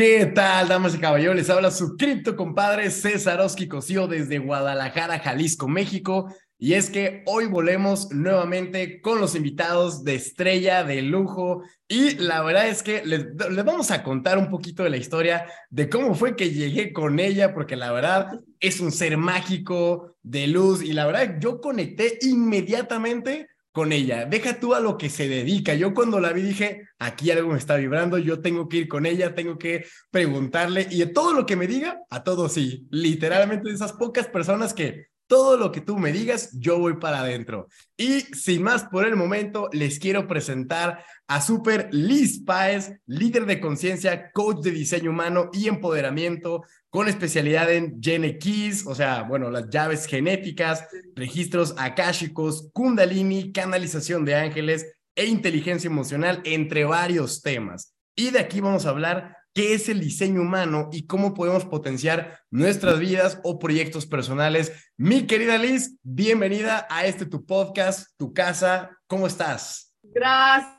[0.00, 1.36] ¿Qué tal, damas y caballeros?
[1.36, 6.34] Les habla su cripto compadre César Oski Cosío desde Guadalajara, Jalisco, México.
[6.56, 11.64] Y es que hoy volvemos nuevamente con los invitados de estrella, de lujo.
[11.86, 15.44] Y la verdad es que les, les, vamos a contar un poquito de la historia
[15.68, 20.46] de cómo fue que llegué con ella, porque la verdad es un ser mágico, de
[20.46, 20.82] luz.
[20.82, 24.26] Y la verdad, yo conecté inmediatamente con ella.
[24.26, 25.74] Deja tú a lo que se dedica.
[25.74, 29.06] Yo cuando la vi dije, aquí algo me está vibrando, yo tengo que ir con
[29.06, 32.86] ella, tengo que preguntarle y de todo lo que me diga, a todo sí.
[32.90, 37.20] Literalmente de esas pocas personas que todo lo que tú me digas, yo voy para
[37.20, 37.68] adentro.
[37.96, 43.60] Y sin más por el momento, les quiero presentar a Super Liz Páez, líder de
[43.60, 49.52] conciencia, coach de diseño humano y empoderamiento, con especialidad en Gene Keys, o sea, bueno,
[49.52, 54.84] las llaves genéticas, registros akáshicos, kundalini, canalización de ángeles
[55.14, 57.94] e inteligencia emocional, entre varios temas.
[58.16, 62.40] Y de aquí vamos a hablar qué es el diseño humano y cómo podemos potenciar
[62.50, 64.72] nuestras vidas o proyectos personales.
[64.96, 68.90] Mi querida Liz, bienvenida a este tu podcast, tu casa.
[69.06, 69.94] ¿Cómo estás?
[70.02, 70.78] Gracias.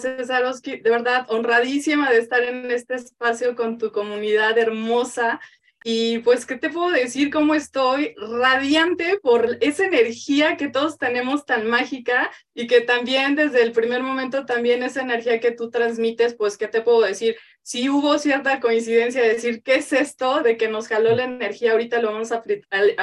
[0.00, 5.40] César De verdad, honradísima de estar en este espacio con tu comunidad hermosa.
[5.86, 7.30] Y pues, ¿qué te puedo decir?
[7.30, 8.14] ¿Cómo estoy?
[8.16, 14.02] Radiante por esa energía que todos tenemos tan mágica y que también desde el primer
[14.02, 17.36] momento también esa energía que tú transmites, pues, ¿qué te puedo decir?
[17.60, 20.42] Sí hubo cierta coincidencia de decir, ¿qué es esto?
[20.42, 22.42] De que nos jaló la energía, ahorita lo vamos a,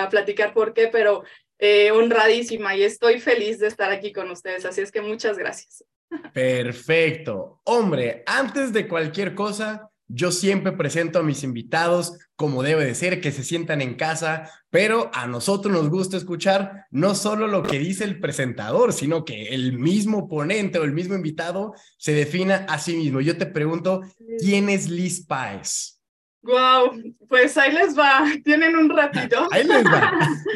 [0.09, 1.23] platicar por qué, pero
[1.59, 4.65] eh, honradísima y estoy feliz de estar aquí con ustedes.
[4.65, 5.85] Así es que muchas gracias.
[6.33, 7.61] Perfecto.
[7.63, 13.21] Hombre, antes de cualquier cosa, yo siempre presento a mis invitados como debe de ser,
[13.21, 17.79] que se sientan en casa, pero a nosotros nos gusta escuchar no solo lo que
[17.79, 22.79] dice el presentador, sino que el mismo ponente o el mismo invitado se defina a
[22.79, 23.21] sí mismo.
[23.21, 24.01] Yo te pregunto,
[24.39, 26.01] ¿quién es Liz Páez?
[26.43, 28.23] Wow, pues ahí les va.
[28.43, 29.47] Tienen un ratito.
[29.51, 30.11] ahí les va.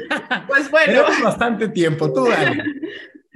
[0.48, 1.04] pues bueno.
[1.04, 2.64] Tenemos bastante tiempo, tú dale.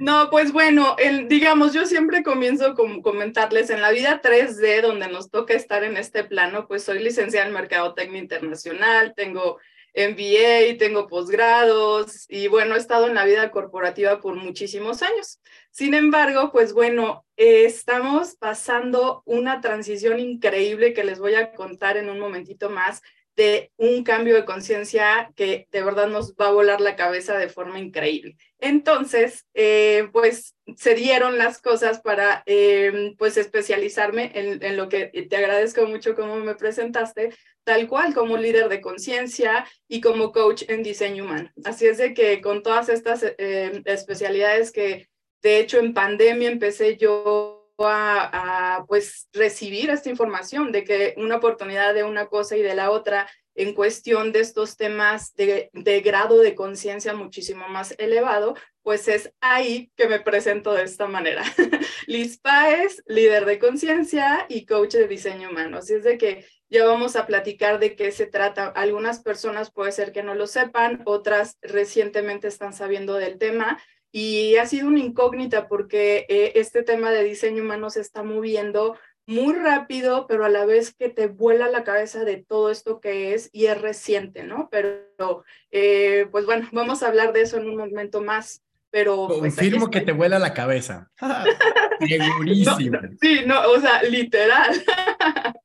[0.00, 0.96] No, pues bueno,
[1.28, 5.98] digamos, yo siempre comienzo con comentarles en la vida 3D, donde nos toca estar en
[5.98, 9.58] este plano, pues soy licenciada en Mercadotecnia Internacional, tengo
[9.94, 15.38] MBA, tengo posgrados y bueno, he estado en la vida corporativa por muchísimos años.
[15.70, 22.08] Sin embargo, pues bueno, estamos pasando una transición increíble que les voy a contar en
[22.08, 23.02] un momentito más
[23.36, 27.48] de un cambio de conciencia que de verdad nos va a volar la cabeza de
[27.48, 28.36] forma increíble.
[28.58, 35.06] Entonces, eh, pues se dieron las cosas para em, pues especializarme en, en, lo que
[35.06, 40.64] te agradezco mucho como me presentaste, tal cual como líder de conciencia y como coach
[40.68, 41.50] en diseño humano.
[41.64, 45.08] Así es de que con todas estas em, especialidades que
[45.42, 51.94] de hecho en pandemia empecé yo a, pues recibir esta información de que una oportunidad
[51.94, 56.38] de una cosa y de la otra en cuestión de estos temas de, de grado
[56.38, 61.42] de conciencia muchísimo más elevado, pues es ahí que me presento de esta manera.
[62.06, 65.78] Liz Páez, líder de conciencia y coach de diseño humano.
[65.78, 68.68] Así es de que ya vamos a platicar de qué se trata.
[68.68, 74.56] Algunas personas puede ser que no lo sepan, otras recientemente están sabiendo del tema y
[74.56, 79.54] ha sido una incógnita porque eh, este tema de diseño humano se está moviendo muy
[79.54, 83.48] rápido, pero a la vez que te vuela la cabeza de todo esto que es
[83.52, 84.68] y es reciente, ¿no?
[84.72, 88.62] Pero, eh, pues bueno, vamos a hablar de eso en un momento más.
[88.90, 91.12] Pero pues, confirmo que te vuela la cabeza.
[92.00, 92.98] Segurísimo.
[93.20, 94.82] sí, no, o sea, literal.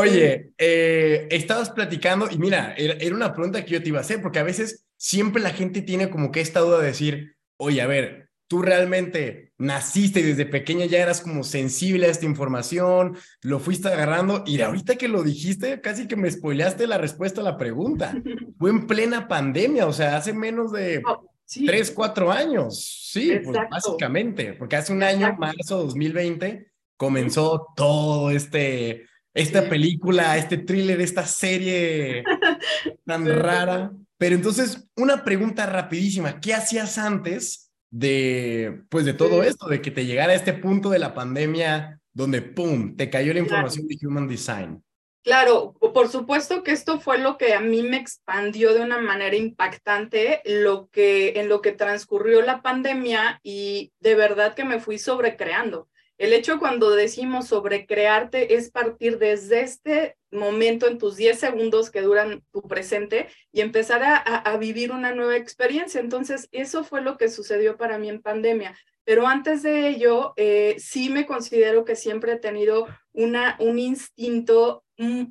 [0.00, 4.02] Oye, eh, estabas platicando y mira, era, era, una pregunta que yo te iba a
[4.02, 7.80] hacer, porque a veces siempre la gente tiene como que esta duda de decir, oye,
[7.82, 13.16] a ver, tú realmente naciste y desde pequeña ya eras como sensible a esta información,
[13.42, 17.44] lo fuiste agarrando y ahorita que lo dijiste, casi que me spoileaste la respuesta a
[17.44, 18.12] la pregunta.
[18.58, 21.30] Fue en plena pandemia, o sea, hace menos de oh,
[21.66, 23.08] tres, cuatro años.
[23.12, 30.58] Sí, pues básicamente, porque hace un año, marzo 2020, comenzó todo este, esta película, este
[30.58, 32.24] thriller, esta serie
[33.06, 33.92] tan rara.
[34.20, 39.90] Pero entonces, una pregunta rapidísima, ¿qué hacías antes de, pues, de todo esto, de que
[39.90, 43.96] te llegara a este punto de la pandemia donde, ¡pum!, te cayó la información de
[44.06, 44.84] Human Design?
[45.22, 49.36] Claro, por supuesto que esto fue lo que a mí me expandió de una manera
[49.36, 54.98] impactante, lo que en lo que transcurrió la pandemia y de verdad que me fui
[54.98, 55.88] sobrecreando.
[56.18, 61.90] El hecho cuando decimos sobre crearte es partir desde este momento en tus 10 segundos
[61.90, 66.00] que duran tu presente y empezar a, vivir una nueva experiencia.
[66.00, 68.76] Entonces, eso fue lo que sucedió para mí en pandemia.
[69.04, 74.84] Pero antes de ello, eh, sí me considero que siempre he tenido una, un instinto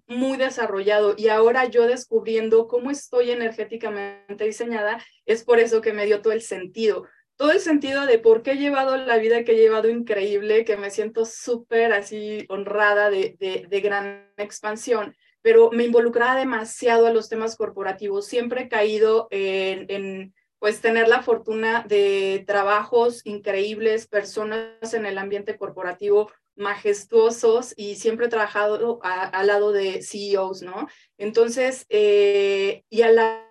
[0.07, 6.07] muy desarrollado y ahora yo descubriendo cómo estoy energéticamente diseñada, es por eso que me
[6.07, 7.05] dio todo el sentido
[7.39, 10.75] todo el sentido de por qué he llevado la vida que he llevado increíble, que
[10.75, 17.29] me siento súper así honrada de, de, gran expansión, pero me involucraba demasiado a los
[17.29, 18.27] temas corporativos.
[18.27, 25.17] Siempre he caído en, en pues tener la fortuna de trabajos increíbles, personas en el
[25.17, 30.89] ambiente corporativo majestuosos y siempre he trabajado al lado de CEOs, ¿no?
[31.17, 33.48] Entonces, eh, y a la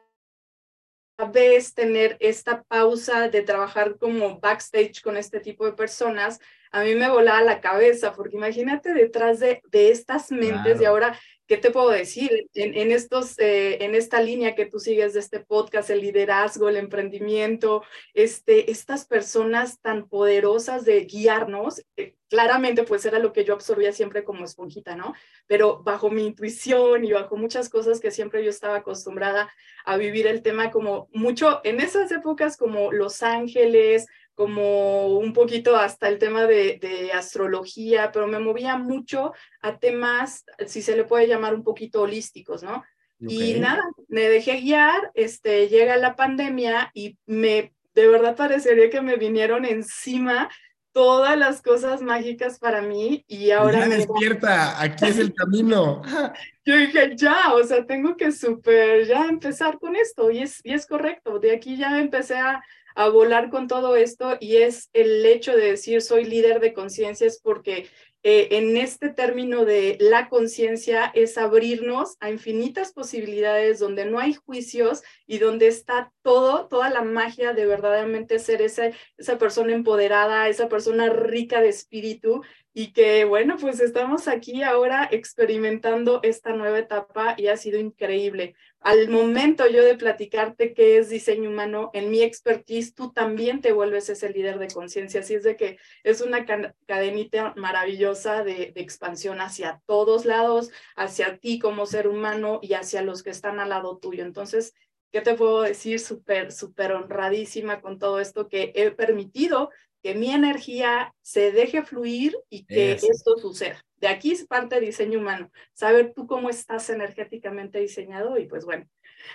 [1.27, 6.39] vez tener esta pausa de trabajar como backstage con este tipo de personas,
[6.71, 11.19] a mí me volaba la cabeza, porque imagínate detrás de, de estas mentes y ahora
[11.49, 12.49] ¿qué te puedo decir?
[12.55, 16.77] En, estos, eh, en esta línea que tú sigues de este podcast, el liderazgo, el
[16.77, 23.55] emprendimiento, este, estas personas tan poderosas de guiarnos, eh, claramente pues era lo que yo
[23.55, 25.15] absorbía siempre como esponjita, ¿no?
[25.47, 29.51] Pero bajo mi intuición y bajo muchas cosas que siempre yo estaba acostumbrada
[29.87, 34.07] a vivir el tema como mucho, en esas épocas como Los Ángeles,
[34.39, 40.81] como un poquito hasta el tema de, astrología, pero me movía mucho a temas, si
[40.81, 42.85] se le puede llamar un poquito holísticos, ¿no?
[43.19, 49.01] Y nada, me dejé guiar, este, llega la pandemia y me, de verdad parecería que
[49.01, 50.49] me vinieron encima
[50.93, 53.89] todas las cosas mágicas para mí y ahora...
[53.89, 56.01] Ya despierta, aquí es el camino.
[56.65, 60.75] Yo dije, ya, o sea, tengo que súper ya empezar con esto y es, y
[60.75, 62.63] es correcto, de aquí ya empecé a,
[62.99, 67.39] a volar con todo esto y es el hecho de decir soy líder de conciencias
[67.41, 67.87] porque
[68.25, 74.35] eh, en este término de la conciencia es abrirnos a infinitas posibilidades donde no hay
[74.35, 80.49] juicios y donde está todo, toda la magia de verdaderamente ser esa, esa persona empoderada,
[80.49, 82.43] esa persona rica de espíritu
[82.75, 88.57] y que bueno, pues estamos aquí ahora experimentando esta nueva etapa y ha sido increíble.
[88.81, 93.73] Al momento yo de platicarte qué es diseño humano, en mi expertise, tú también te
[93.73, 96.47] vuelves ese líder de conciencia, así es de que es una
[96.87, 103.03] cadenita maravillosa de, de expansión hacia todos lados, hacia ti como ser humano y hacia
[103.03, 104.25] los que están al lado tuyo.
[104.25, 104.75] Entonces,
[105.11, 106.01] ¿qué te puedo decir?
[106.01, 109.71] Súper, súper honradísima con todo esto que he permitido
[110.03, 113.83] que mi energía se deje fluir y que esto suceda.
[113.97, 118.65] De aquí es parte de diseño humano, saber tú cómo estás energéticamente diseñado y pues
[118.65, 118.87] bueno,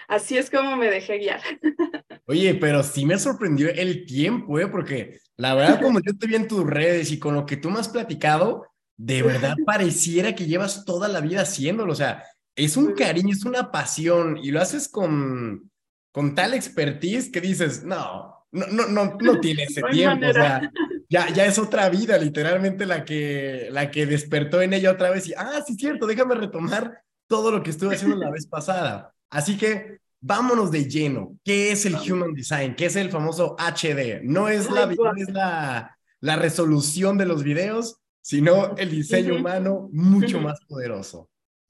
[0.08, 1.42] así es como me dejé guiar.
[2.26, 4.68] Oye, pero sí me sorprendió el tiempo, ¿eh?
[4.68, 7.70] porque la verdad como yo te vi en tus redes y con lo que tú
[7.70, 12.24] me has platicado, de verdad pareciera que llevas toda la vida haciéndolo, o sea,
[12.56, 15.70] es un cariño, es una pasión y lo haces con,
[16.12, 20.72] con tal expertise que dices, no, no, no, no, no tiene ese tiempo, o sea,
[21.10, 25.28] ya, ya es otra vida, literalmente la que, la que despertó en ella otra vez
[25.28, 29.14] y, ah, sí, cierto, déjame retomar todo lo que estuve haciendo la vez pasada.
[29.30, 31.38] Así que vámonos de lleno.
[31.44, 32.76] ¿Qué es el Human Design?
[32.76, 34.22] ¿Qué es el famoso HD?
[34.24, 39.90] No es la, no es la, la resolución de los videos, sino el diseño humano
[39.92, 41.30] mucho más poderoso.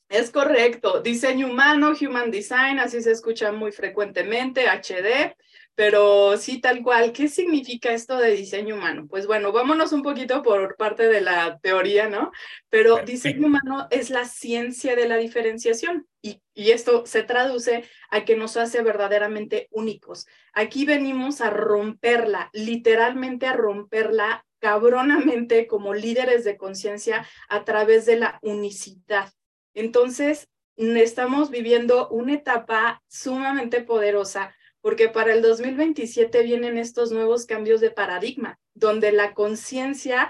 [0.09, 5.35] Es correcto, diseño humano, Human Design, así se escucha muy frecuentemente, HD.
[5.75, 9.07] Pero sí, tal cual, ¿qué significa esto de diseño humano?
[9.09, 12.31] Pues bueno, vámonos un poquito por parte de la teoría, ¿no?
[12.69, 18.23] Pero diseño humano es la ciencia de la diferenciación y, y esto se traduce a
[18.23, 20.27] que nos hace verdaderamente únicos.
[20.53, 28.17] Aquí venimos a romperla, literalmente a romperla cabronamente como líderes de conciencia a través de
[28.17, 29.33] la unicidad.
[29.73, 37.79] Entonces, estamos viviendo una etapa sumamente poderosa porque para el 2027 vienen estos nuevos cambios
[37.79, 40.29] de paradigma, donde la conciencia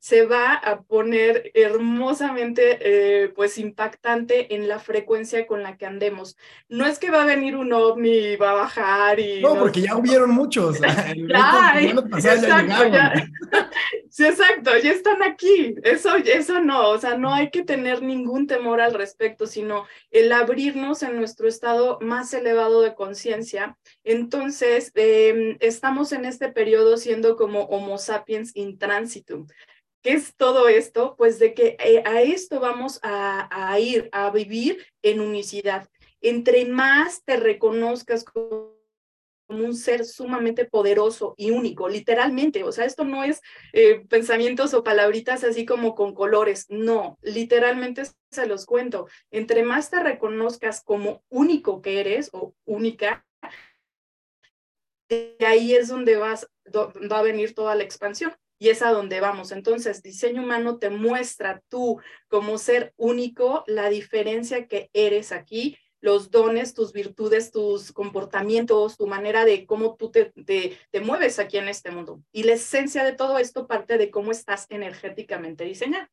[0.00, 6.36] se va a poner hermosamente, eh, pues impactante en la frecuencia con la que andemos.
[6.68, 9.40] No es que va a venir un ovni y va a bajar y...
[9.40, 10.78] No, porque ya hubieron muchos.
[10.80, 13.12] ya, exacto, ya,
[14.08, 15.74] sí, exacto, ya están aquí.
[15.82, 20.32] Eso, eso no, o sea, no hay que tener ningún temor al respecto, sino el
[20.32, 23.76] abrirnos en nuestro estado más elevado de conciencia.
[24.04, 29.46] Entonces, em, estamos en este periodo siendo como Homo sapiens in transitum.
[30.02, 31.14] ¿Qué es todo esto?
[31.16, 35.88] Pues de que eh, a esto vamos a, ir, a vivir en unicidad.
[36.20, 38.72] Entre más te reconozcas como
[39.48, 42.64] un ser sumamente poderoso y único, literalmente.
[42.64, 43.42] O sea, esto no es
[43.72, 49.06] eh, pensamientos o palabritas así como con colores, no, literalmente se los cuento.
[49.30, 53.24] Entre más te reconozcas como único que eres o única,
[55.08, 59.18] de ahí es donde vas, va a venir toda la expansión y es a donde
[59.18, 59.50] vamos.
[59.50, 66.30] Entonces, diseño humano te muestra tú como ser único la diferencia que eres aquí los
[66.30, 71.66] dones, tus virtudes, tus comportamientos, tu manera de cómo tú te, te, mueves aquí en
[71.66, 72.22] este mundo.
[72.30, 76.06] Y la esencia de todo esto parte de cómo estás energéticamente diseñado.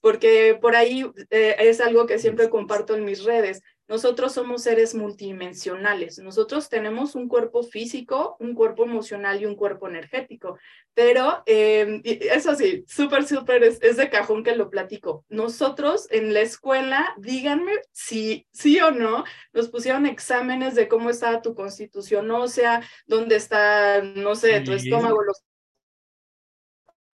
[0.00, 3.62] Porque por ahí eh, es algo que siempre comparto en mis redes.
[3.90, 6.20] Nosotros somos seres multidimensionales.
[6.20, 10.58] Nosotros tenemos un cuerpo físico, un cuerpo emocional y un cuerpo energético.
[10.94, 15.24] Pero eh, eso sí, súper, súper es, de cajón que lo platico.
[15.28, 21.42] Nosotros en la escuela, díganme si sí o no, nos pusieron exámenes de cómo estaba
[21.42, 25.42] tu constitución ósea, dónde está, no sé, tu estómago, los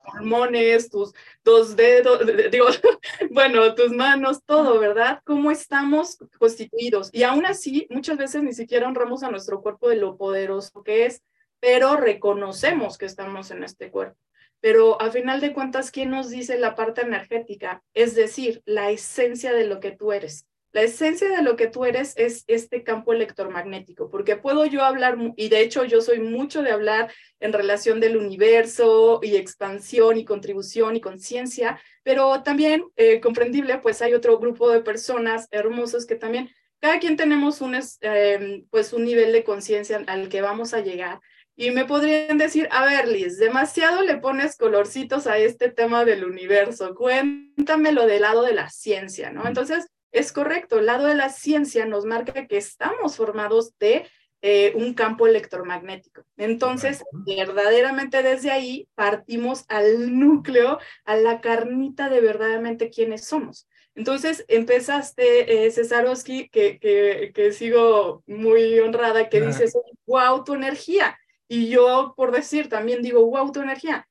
[0.06, 1.12] pulmones, tus
[1.44, 2.20] dos dedos,
[2.50, 2.66] digo,
[3.30, 5.20] bueno, tus manos, todo, ¿verdad?
[5.24, 7.10] ¿Cómo estamos constituidos?
[7.12, 11.06] Y aún así, muchas veces ni siquiera honramos a nuestro cuerpo de lo poderoso que
[11.06, 11.22] es,
[11.60, 14.18] pero reconocemos que estamos en este cuerpo.
[14.60, 17.82] Pero a final de cuentas, ¿quién nos dice la parte energética?
[17.94, 20.46] Es decir, la esencia de lo que tú eres.
[20.76, 25.16] La esencia de lo que tú eres es este campo electromagnético, porque puedo yo hablar,
[25.34, 30.26] y de hecho yo soy mucho de hablar en relación del universo y expansión y
[30.26, 36.14] contribución y conciencia, pero también eh, comprendible, pues hay otro grupo de personas hermosas que
[36.14, 40.80] también, cada quien tenemos un, em, pues un nivel de conciencia al que vamos a
[40.80, 41.20] llegar.
[41.56, 46.26] Y me podrían decir, a ver, Liz, demasiado le pones colorcitos a este tema del
[46.26, 49.46] universo, cuéntame lo del lado de la ciencia, ¿no?
[49.46, 54.06] Entonces, es correcto, el lado de la ciencia nos marca que estamos formados de
[54.42, 56.22] eh, un campo electromagnético.
[56.36, 63.66] Entonces, verdaderamente desde ahí partimos al núcleo, a la carnita de verdaderamente quiénes somos.
[63.94, 69.72] Entonces, empezaste, eh, Cesarowski, que, que, que, sigo muy honrada, que dices,
[70.06, 71.18] wow, tu energía.
[71.48, 74.06] Y yo, por decir, también digo, wow, tu energía.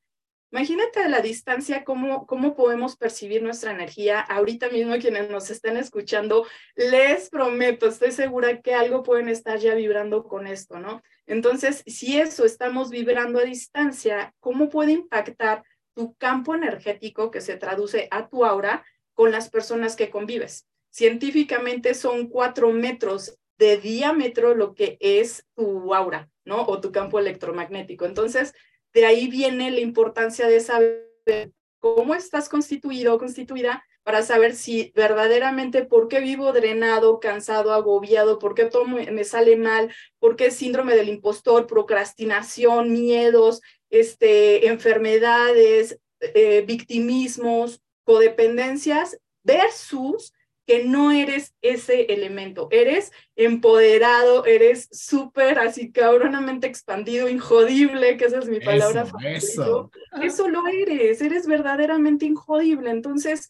[0.56, 4.22] Imagínate la distancia cómo, cómo podemos percibir nuestra energía.
[4.22, 6.48] Ahorita mismo quienes nos están escuchando,
[6.78, 11.04] les prometo, estoy segura que algo pueden estar ya vibrando con esto, ¿no?
[11.26, 15.62] Entonces, si eso estamos vibrando a distancia, ¿cómo puede impactar
[15.94, 20.70] tu campo energético que se traduce a tu aura con las personas que convives?
[20.90, 26.62] Científicamente son cuatro metros de diámetro lo que es tu aura, ¿no?
[26.66, 28.06] O tu campo electromagnético.
[28.06, 28.54] Entonces,
[28.96, 34.94] de ahí viene la importancia de saber cómo estás constituido o constituida para saber si
[34.96, 40.50] verdaderamente por qué vivo drenado, cansado, agobiado, por qué todo me sale mal, por qué
[40.50, 50.34] síndrome del impostor, procrastinación, miedos, este, enfermedades, eh, victimismos, codependencias versus
[50.66, 58.40] que no eres ese elemento, eres empoderado, eres súper así cabronamente expandido, injodible, que esa
[58.40, 59.06] es mi palabra.
[59.24, 59.92] Eso,
[60.22, 60.48] eso.
[60.50, 62.90] lo eres, eres verdaderamente injodible.
[62.90, 63.50] Entonces,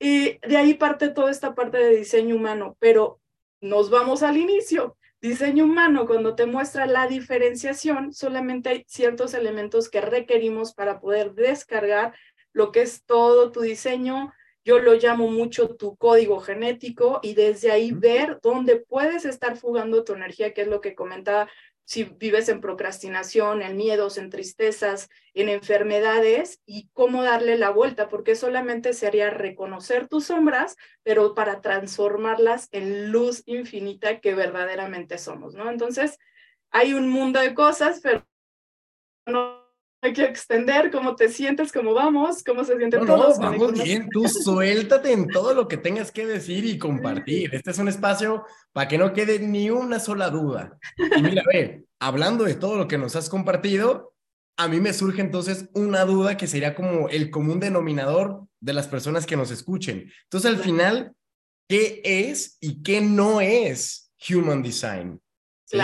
[0.00, 3.20] eh, de ahí parte toda esta parte de diseño humano, pero
[3.60, 4.96] nos vamos al inicio.
[5.20, 11.34] Diseño humano, cuando te muestra la diferenciación, solamente hay ciertos elementos que requerimos para poder
[11.34, 12.14] descargar
[12.52, 14.32] lo que es todo tu diseño,
[14.66, 20.02] yo lo llamo mucho tu código genético y desde ahí ver dónde puedes estar fugando
[20.02, 21.48] tu energía, que es lo que comentaba,
[21.84, 28.08] si vives en procrastinación, en miedos, en tristezas, en enfermedades y cómo darle la vuelta,
[28.08, 35.54] porque solamente sería reconocer tus sombras, pero para transformarlas en luz infinita que verdaderamente somos,
[35.54, 35.70] ¿no?
[35.70, 36.18] Entonces,
[36.72, 38.26] hay un mundo de cosas, pero
[39.26, 39.65] no
[40.02, 43.38] hay que extender cómo te sientes, cómo vamos, cómo se sienten no, todos.
[43.38, 47.54] No, vamos bien, tú suéltate en todo lo que tengas que decir y compartir.
[47.54, 50.78] Este es un espacio para que no quede ni una sola duda.
[51.16, 54.14] Y mira, ve, hablando de todo lo que nos has compartido,
[54.56, 58.88] a mí me surge entonces una duda que sería como el común denominador de las
[58.88, 60.10] personas que nos escuchen.
[60.24, 61.12] Entonces, al final,
[61.68, 65.20] ¿qué es y qué no es Human Design?
[65.64, 65.78] ¿Sí?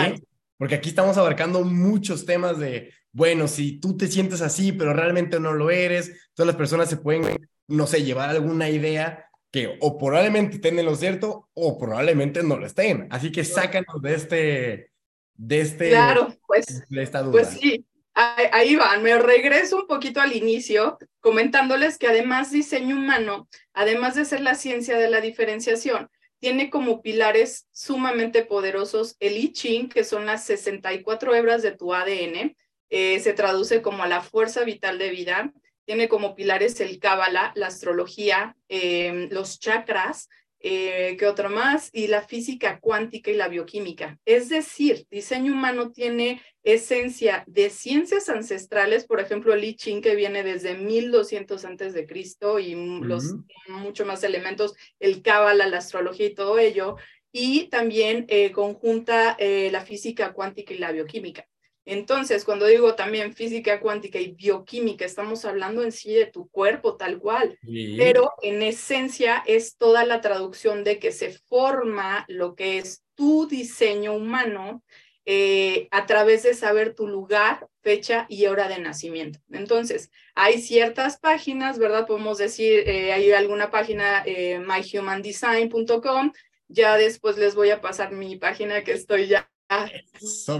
[0.57, 5.39] Porque aquí estamos abarcando muchos temas de bueno, si tú te sientes así, pero realmente
[5.39, 9.99] no lo eres, todas las personas se pueden, no sé, llevar alguna idea que o
[9.99, 13.07] probablemente estén en lo cierto o probablemente no lo estén.
[13.11, 14.91] Así que sácanos de este,
[15.35, 17.33] de este, claro, pues, de esta duda.
[17.33, 19.03] Pues sí, ahí van.
[19.03, 24.55] Me regreso un poquito al inicio comentándoles que además diseño humano, además de ser la
[24.55, 30.43] ciencia de la diferenciación, tiene como pilares sumamente poderosos el I Ching, que son las
[30.45, 32.55] 64 hebras de tu ADN,
[32.95, 35.51] eh, se traduce como a la fuerza vital de vida.
[35.83, 41.89] Tiene como pilares el Cábala, la astrología, em, los chakras, eh, ¿qué otro más?
[41.91, 44.19] Y la física cuántica y la bioquímica.
[44.25, 50.15] Es decir, diseño humano tiene esencia de ciencias ancestrales, por ejemplo, el I Ching que
[50.15, 53.33] viene desde 1200 antes de Cristo y los
[53.69, 56.97] mucho más elementos, el cábala, la astrología y todo ello,
[57.31, 61.47] y también eh, conjunta eh, la física cuántica y la bioquímica.
[61.85, 66.95] Entonces, cuando digo también física cuántica y bioquímica, estamos hablando en sí de tu cuerpo
[66.95, 67.57] tal cual,
[67.97, 73.47] pero en esencia es toda la traducción de que se forma lo que es tu
[73.47, 74.83] diseño humano
[75.25, 79.39] eh, a través de saber tu lugar, fecha y hora de nacimiento.
[79.51, 82.07] Entonces, hay ciertas páginas, ¿verdad?
[82.07, 86.33] Podemos decir, eh, hay alguna página, eh, myhumandesign.com,
[86.67, 89.49] ya después les voy a pasar mi página que estoy ya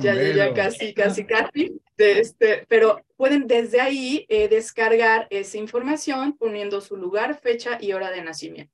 [0.01, 1.79] ya, ya, casi, casi, casi.
[1.97, 7.93] De este, pero pueden desde ahí eh, descargar esa información poniendo su lugar, fecha y
[7.93, 8.73] hora de nacimiento.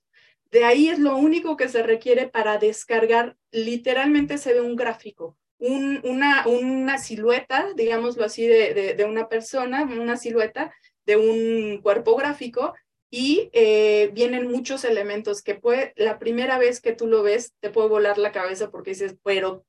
[0.51, 3.35] De ahí es lo único que se requiere para descargar.
[3.51, 9.83] Literalmente se ve un gráfico, un, una, una silueta, digámoslo así, de, de, una persona,
[9.83, 10.73] una silueta
[11.05, 12.73] de un cuerpo gráfico
[13.11, 17.69] y eh, vienen muchos elementos que puede, la primera vez que tú lo ves, te
[17.69, 19.68] puede volar la cabeza porque dices, pero ¿qué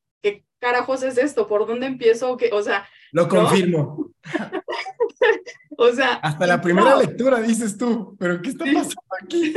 [0.61, 1.49] carajos es esto?
[1.49, 2.39] ¿Por dónde empiezo?
[2.53, 2.89] O sea...
[3.13, 4.13] Lo confirmo.
[5.77, 6.15] o sea...
[6.15, 9.55] Hasta la primera lectura dices tú, pero ¿qué está pasando aquí?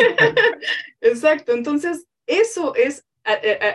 [1.01, 3.05] Exacto, entonces eso es,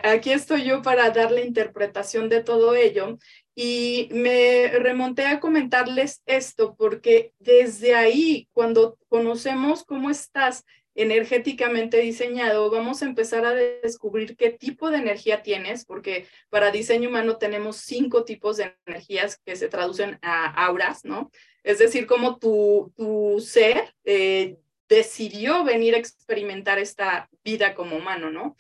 [0.05, 3.19] aquí estoy yo para dar la interpretación de todo ello
[3.55, 10.65] y me remonté a comentarles esto porque desde ahí, cuando conocemos cómo estás
[10.99, 17.09] energéticamente diseñado, vamos a empezar a descubrir qué tipo de energía tienes, porque para diseño
[17.09, 21.31] humano tenemos cinco tipos de energías que se traducen a auras, ¿no?
[21.63, 24.57] Es decir, cómo tu, tu ser eh,
[24.89, 28.57] decidió venir a experimentar esta vida como humano, ¿no?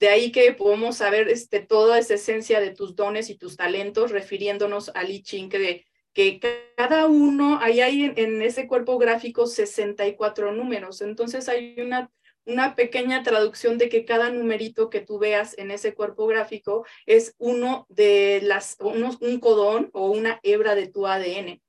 [0.00, 4.10] De ahí que podemos saber este, toda esa esencia de tus dones y tus talentos,
[4.10, 5.84] refiriéndonos al I Ching, que
[6.18, 6.40] que
[6.76, 12.10] cada uno, ahí hay en, ese cuerpo gráfico 64 números, entonces hay una,
[12.44, 17.36] una pequeña traducción de que cada numerito que tú veas en ese cuerpo gráfico es
[17.38, 21.62] uno de las, un codón o una hebra de tu ADN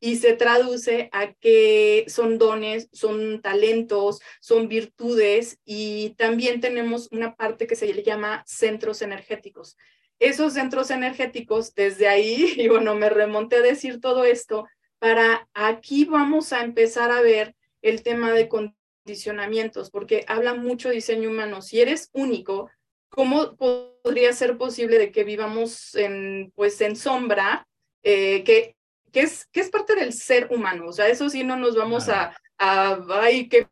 [0.00, 7.36] y se traduce a que son dones, son talentos, son virtudes y también tenemos una
[7.36, 9.76] parte que se le llama centros energéticos
[10.22, 14.66] esos centros energéticos, desde ahí, y bueno, me remonté a decir todo esto,
[14.98, 21.28] para aquí vamos a empezar a ver el tema de condicionamientos, porque habla mucho diseño
[21.28, 21.60] humano.
[21.60, 22.70] Si eres único,
[23.08, 27.66] ¿cómo podría ser posible de que vivamos en, pues, en sombra,
[28.04, 28.76] eh, que,
[29.10, 30.86] que, es, que es parte del ser humano?
[30.86, 33.66] O sea, eso sí no nos vamos a, a ay, qué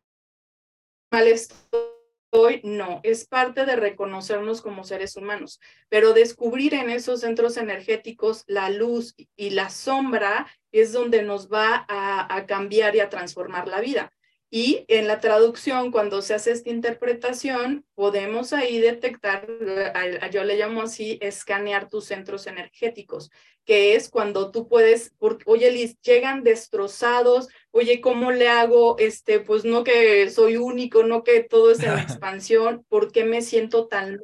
[1.11, 1.55] mal esto
[2.31, 8.43] hoy no, es parte de reconocernos como seres humanos, pero descubrir en esos centros energéticos
[8.47, 13.81] la luz y la sombra es donde nos va a, cambiar y a transformar la
[13.81, 14.13] vida.
[14.53, 19.47] Y en la traducción, cuando se hace esta interpretación, podemos ahí detectar,
[20.29, 23.31] yo le llamo así, escanear tus centros energéticos,
[23.63, 25.13] que es cuando tú puedes,
[25.45, 28.97] oye Liz, llegan destrozados, oye, ¿cómo le hago?
[28.99, 33.41] Este, pues no que soy único, no que todo es en expansión, ¿por qué me
[33.41, 34.19] siento tan,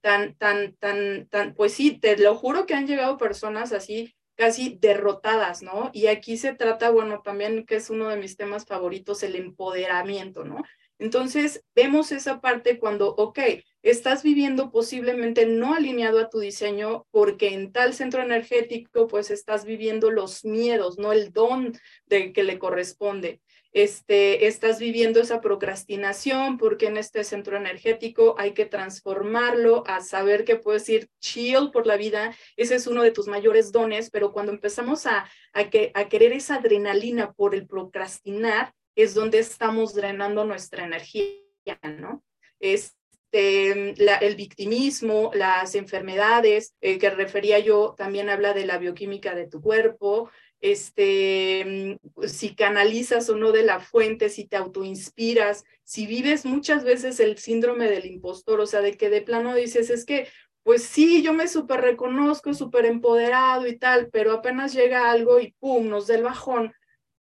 [0.00, 4.78] tan, tan, tan, tan, pues sí, te lo juro que han llegado personas así casi
[4.80, 5.90] derrotadas, ¿no?
[5.92, 10.46] Y aquí se trata, bueno, también que es uno de mis temas favoritos, el empoderamiento,
[10.46, 10.64] ¿no?
[10.98, 13.38] Entonces, vemos esa parte cuando, ok,
[13.82, 19.66] estás viviendo posiblemente no alineado a tu diseño porque en tal centro energético, pues estás
[19.66, 21.74] viviendo los miedos, no el don
[22.06, 23.42] de que le corresponde
[23.72, 30.44] este, estás viviendo esa procrastinación porque en este centro energético hay que transformarlo a saber
[30.44, 32.34] que puedes ir chill por la vida.
[32.56, 36.32] Ese es uno de tus mayores dones, pero cuando empezamos a, a, que, a querer
[36.32, 41.38] esa adrenalina por el procrastinar, es donde estamos drenando nuestra energía,
[41.82, 42.24] ¿no?
[42.58, 42.98] Este,
[43.32, 49.62] el victimismo, las enfermedades, eh, que refería yo, también habla de la bioquímica de tu
[49.62, 56.44] cuerpo, este, mm, si canalizas o no de la fuente, si te autoinspiras, si vives
[56.44, 60.28] muchas veces el síndrome del impostor, o sea, de que de plano dices, es que,
[60.62, 65.52] pues sí, yo me súper reconozco, súper empoderado y tal, pero apenas llega algo y
[65.58, 66.72] pum, nos da el bajón.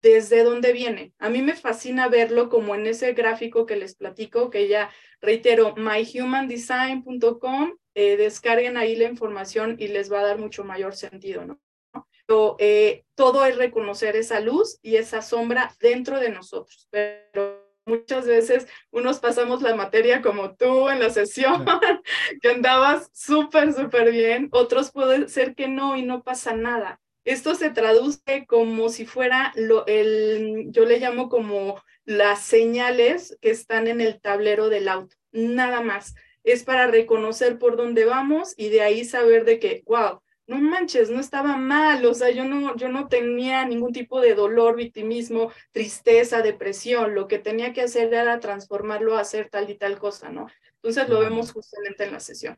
[0.01, 1.12] ¿Desde dónde viene?
[1.18, 5.74] A mí me fascina verlo como en ese gráfico que les platico, que ya reitero,
[5.77, 11.61] myhumandesign.com, eh, descarguen ahí la información y les va a dar mucho mayor sentido, ¿no?
[12.59, 16.87] Eh, todo es reconocer esa luz y esa sombra dentro de nosotros.
[16.91, 21.64] Pero muchas veces unos pasamos la materia como tú en la sesión,
[22.43, 27.01] que andabas súper, súper bien, otros puede ser que no y no pasa nada.
[27.25, 33.51] Esto se traduce como si fuera lo, el, yo le llamo como las señales que
[33.51, 36.14] están en el tablero del auto, nada más.
[36.45, 41.11] Es para reconocer por dónde vamos y de ahí saber de que, wow, no manches,
[41.11, 45.53] no estaba mal, o sea, yo no, yo no tenía ningún tipo de dolor, victimismo,
[45.73, 50.31] tristeza, depresión, lo que tenía que hacer era transformarlo a hacer tal y tal cosa,
[50.31, 50.47] ¿no?
[50.77, 52.57] Entonces lo vemos justamente en la sesión.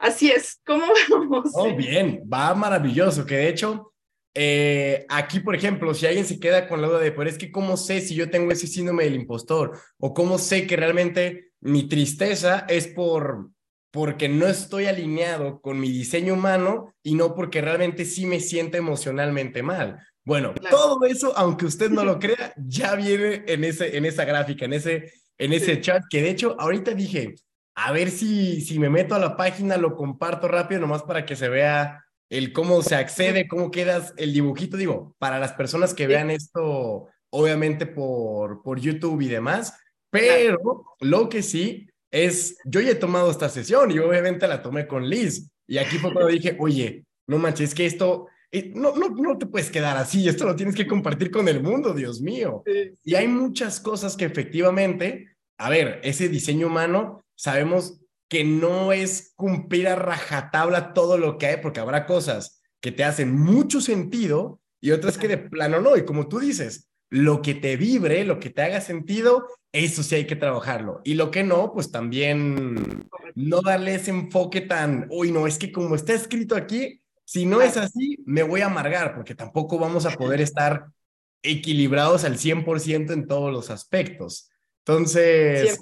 [0.00, 1.50] Así es, ¿cómo vamos?
[1.54, 3.94] Oh, bien, va maravilloso, que de hecho,
[4.34, 7.52] eh, aquí, por ejemplo, si alguien se queda con la duda de, pero es que
[7.52, 11.88] cómo sé si yo tengo ese síndrome del impostor, o cómo sé que realmente mi
[11.88, 13.50] tristeza es por
[13.90, 18.76] porque no estoy alineado con mi diseño humano y no porque realmente sí me siento
[18.76, 19.98] emocionalmente mal.
[20.24, 24.64] Bueno, todo eso, aunque usted no lo crea, ya viene en, ese, en esa gráfica,
[24.64, 27.34] en ese, en ese chat, que de hecho ahorita dije,
[27.74, 31.34] a ver si, si me meto a la página, lo comparto rápido, nomás para que
[31.34, 36.06] se vea el cómo se accede, cómo quedas el dibujito, digo, para las personas que
[36.06, 39.74] vean esto, obviamente por, por YouTube y demás,
[40.10, 44.86] pero lo que sí es, yo ya he tomado esta sesión y obviamente la tomé
[44.86, 45.50] con Liz.
[45.66, 49.38] Y aquí fue cuando dije, oye, no manches, es que esto, eh, no, no, no
[49.38, 52.64] te puedes quedar así, esto lo tienes que compartir con el mundo, Dios mío.
[53.04, 59.32] Y hay muchas cosas que efectivamente, a ver, ese diseño humano, sabemos que no es
[59.36, 64.60] cumplir a rajatabla todo lo que hay, porque habrá cosas que te hacen mucho sentido
[64.80, 65.96] y otras que de plano no.
[65.96, 70.14] Y como tú dices, lo que te vibre, lo que te haga sentido, eso sí
[70.16, 71.00] hay que trabajarlo.
[71.04, 75.72] Y lo que no, pues también no darle ese enfoque tan, uy, no, es que
[75.72, 80.06] como está escrito aquí, si no es así, me voy a amargar, porque tampoco vamos
[80.06, 80.86] a poder estar
[81.42, 84.50] equilibrados al 100% en todos los aspectos.
[84.84, 85.78] Entonces,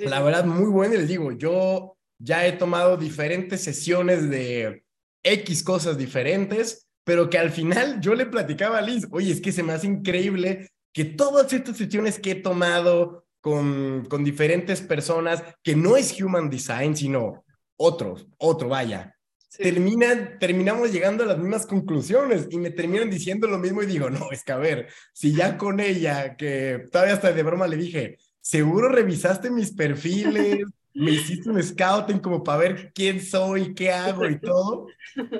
[0.00, 4.84] la verdad, muy bueno, les digo, yo ya he tomado diferentes sesiones de
[5.22, 9.50] X cosas diferentes pero que al final yo le platicaba a Liz, oye, es que
[9.50, 10.68] se me hace increíble
[10.98, 16.50] que todas estas sesiones que he tomado con, con diferentes personas, que no es Human
[16.50, 17.44] Design, sino
[17.76, 19.14] otros, otro, vaya,
[19.56, 24.10] terminan, terminamos llegando a las mismas conclusiones y me terminan diciendo lo mismo y digo,
[24.10, 27.76] no, es que a ver, si ya con ella, que todavía hasta de broma le
[27.76, 33.92] dije, seguro revisaste mis perfiles, me hiciste un scouting como para ver quién soy, qué
[33.92, 34.88] hago y todo.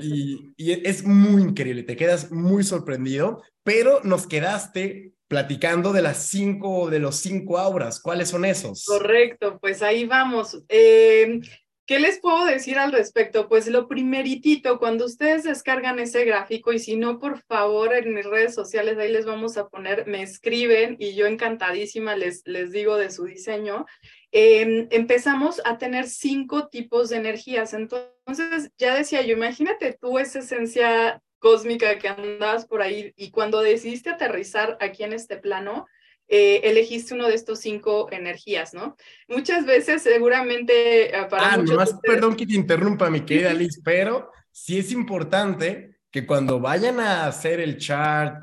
[0.00, 6.90] Y, es muy increíble, te quedas muy sorprendido, pero nos quedaste platicando de las cinco,
[6.90, 8.00] de los cinco auras.
[8.00, 8.84] ¿Cuáles son esos?
[8.84, 10.62] Correcto, pues ahí vamos.
[10.68, 11.40] Eh,
[11.88, 13.48] ¿Qué les puedo decir al respecto?
[13.48, 18.26] Pues lo primeritito, cuando ustedes descargan ese gráfico y si no, por favor, en mis
[18.26, 22.96] redes sociales, ahí les vamos a poner, me escriben y yo encantadísima les, les digo
[22.96, 23.86] de su diseño.
[24.32, 27.72] Em, empezamos a tener cinco tipos de energías.
[27.72, 33.60] Entonces, ya decía yo, imagínate tú esa esencia cósmica que andas por ahí y cuando
[33.60, 35.86] decidiste aterrizar aquí en este plano,
[36.28, 38.96] eh, elegiste uno de estos cinco energías, ¿no?
[39.28, 41.54] Muchas veces seguramente eh, para...
[41.54, 46.60] Ah, nomás perdón que te interrumpa, mi querida Liz, pero sí es importante que cuando
[46.60, 48.42] vayan a hacer el chart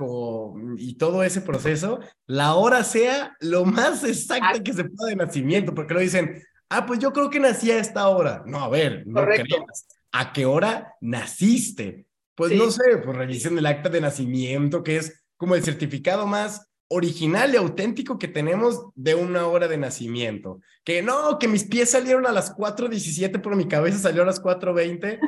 [0.77, 5.73] y todo ese proceso, la hora sea lo más exacta que se pueda de nacimiento,
[5.73, 8.43] porque lo dicen, ah, pues yo creo que nací a esta hora.
[8.45, 9.87] No, a ver, no creas.
[10.11, 12.05] ¿A qué hora naciste?
[12.35, 16.69] Pues no sé, pues revisen el acta de nacimiento, que es como el certificado más
[16.87, 20.59] original y auténtico que tenemos de una hora de nacimiento.
[20.83, 24.41] Que no, que mis pies salieron a las 4.17, pero mi cabeza salió a las
[24.41, 25.19] 4.20.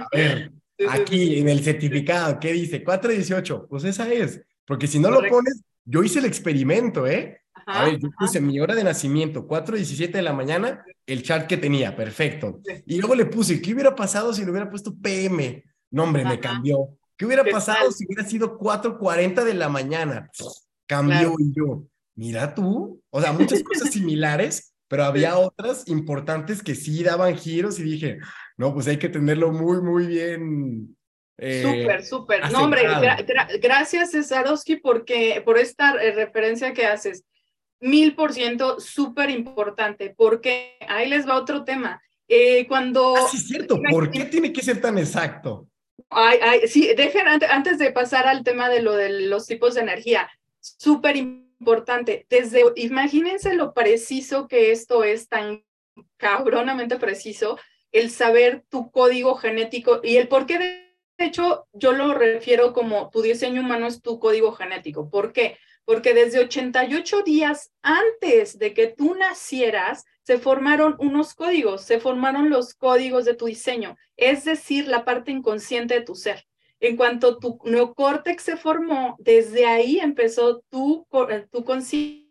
[0.00, 0.52] A ver,
[0.88, 2.84] aquí en el certificado, ¿qué dice?
[2.84, 3.66] 4.18.
[3.68, 4.40] Pues esa es.
[4.64, 7.40] Porque si no lo pones, yo hice el experimento, ¿eh?
[7.66, 11.56] a ver, yo puse mi hora de nacimiento, 4.17 de la mañana, el chart que
[11.56, 12.60] tenía, perfecto.
[12.86, 15.62] Y luego le puse, ¿qué hubiera pasado si le hubiera puesto PM?
[15.90, 16.96] No, hombre, me cambió.
[17.16, 20.30] ¿Qué hubiera pasado si hubiera sido 4.40 de la mañana?
[20.90, 21.84] cambió y yo,
[22.16, 27.78] mira tú, o sea, muchas cosas similares, pero había otras importantes que sí daban giros
[27.78, 28.18] y dije,
[28.56, 30.96] no, pues hay que tenerlo muy, muy bien.
[31.38, 32.50] Eh, súper, súper.
[32.50, 32.82] No, hombre,
[33.62, 37.24] gracias Cesarowski porque, por esta eh, referencia que haces.
[37.82, 42.02] Mil por ciento, súper importante, porque ahí les va otro tema.
[42.28, 43.16] Eh, cuando...
[43.16, 43.80] Ah, sí, es cierto.
[43.90, 45.69] ¿Por qué tiene que ser tan exacto?
[46.10, 49.82] Ay, ay, sí, dejen antes de pasar al tema de lo de los tipos de
[49.82, 52.26] energía súper importante.
[52.28, 55.64] Desde, imagínense lo preciso que esto es, tan
[56.16, 57.58] cabronamente preciso,
[57.92, 63.10] el saber tu código genético y el por qué, de hecho, yo lo refiero como
[63.10, 65.08] tu diseño humano es tu código genético.
[65.10, 65.58] ¿Por qué?
[65.90, 72.50] porque desde 88 días antes de que tú nacieras, se formaron unos códigos, se formaron
[72.50, 76.44] los códigos de tu diseño, es decir, la parte inconsciente de tu ser.
[76.80, 81.06] En cuanto tu neocórtex se formó, desde ahí empezó tu,
[81.50, 82.30] tu conciencia,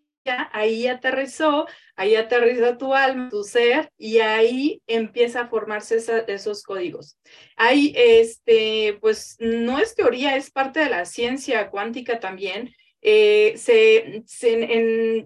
[0.52, 5.97] ahí aterrizó, ahí aterriza tu alma, tu ser, y ahí empieza a formarse
[6.28, 7.17] esos códigos.
[7.56, 13.55] Ahí, este, pues no es teoría, es parte de la ciencia cuántica también, eh,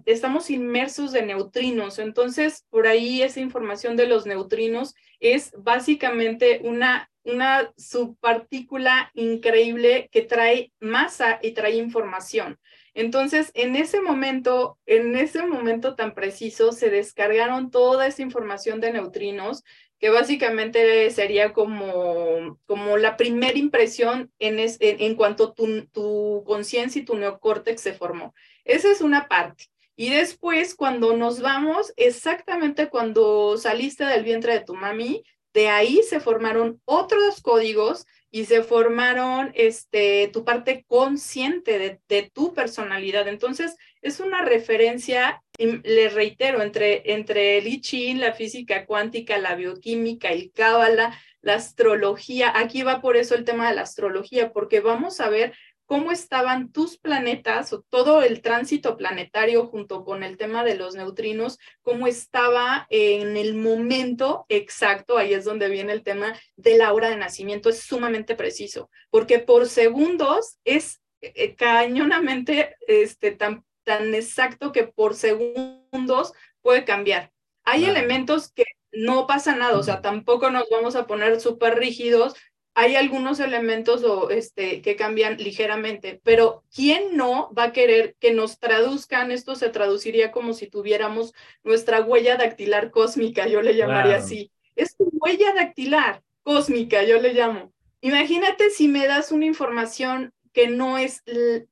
[0.06, 7.10] estamos inmersos de neutrinos, entonces por ahí esa información de los neutrinos es básicamente una,
[7.24, 12.58] una subpartícula increíble que trae masa y trae información.
[12.96, 18.92] Entonces, en ese momento, en ese momento tan preciso, se descargaron toda esa información de
[18.92, 19.64] neutrinos
[19.98, 27.04] que básicamente sería como, como la primera impresión en, en, cuanto tu, tu conciencia y
[27.04, 28.34] tu neocórtex se formó.
[28.64, 29.66] Esa es una parte.
[29.96, 36.00] Y después, cuando nos vamos, exactamente cuando saliste del vientre de tu mami, de ahí
[36.02, 43.28] se formaron otros códigos y se formaron este, tu parte consciente de, de tu personalidad.
[43.28, 50.28] Entonces, es una referencia, le reitero, entre, entre el I la física cuántica, la bioquímica,
[50.28, 52.52] el cábala, la astrología.
[52.54, 55.54] Aquí va por eso el tema de la astrología, porque vamos a ver
[55.86, 60.94] cómo estaban tus planetas o todo el tránsito planetario junto con el tema de los
[60.94, 66.92] neutrinos, cómo estaba en el momento exacto, ahí es donde viene el tema de la
[66.92, 74.14] hora de nacimiento, es sumamente preciso, porque por segundos es eh, cañonamente este, tan, tan
[74.14, 77.30] exacto que por segundos puede cambiar.
[77.64, 82.34] Hay elementos que no pasa nada, o sea, tampoco nos vamos a poner súper rígidos
[82.74, 88.32] hay algunos elementos o, este, que cambian ligeramente, pero ¿quién no va a querer que
[88.32, 89.30] nos traduzcan?
[89.30, 94.50] Esto se traduciría como si tuviéramos nuestra huella dactilar cósmica, yo le llamaría así.
[94.74, 97.72] Es tu huella dactilar cósmica, yo le llamo.
[98.00, 101.22] Imagínate si me das una información que no es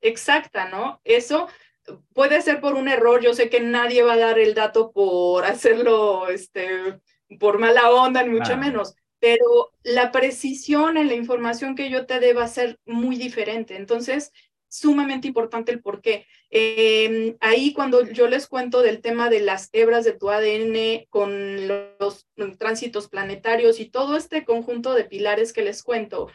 [0.00, 1.00] exacta, ¿no?
[1.02, 1.48] Eso
[2.12, 5.44] puede ser por un error, yo sé que nadie va a dar el dato por
[5.44, 7.00] hacerlo, este,
[7.38, 12.18] por mala onda, ni mucho menos pero la precisión en la información que yo te
[12.18, 13.76] dé va a ser muy diferente.
[13.76, 14.32] Entonces,
[14.66, 16.26] sumamente importante el por qué.
[16.50, 21.68] Em, ahí cuando yo les cuento del tema de las hebras de tu ADN con
[21.68, 22.26] los,
[22.58, 26.28] tránsitos planetarios y todo este conjunto de pilares que les cuento,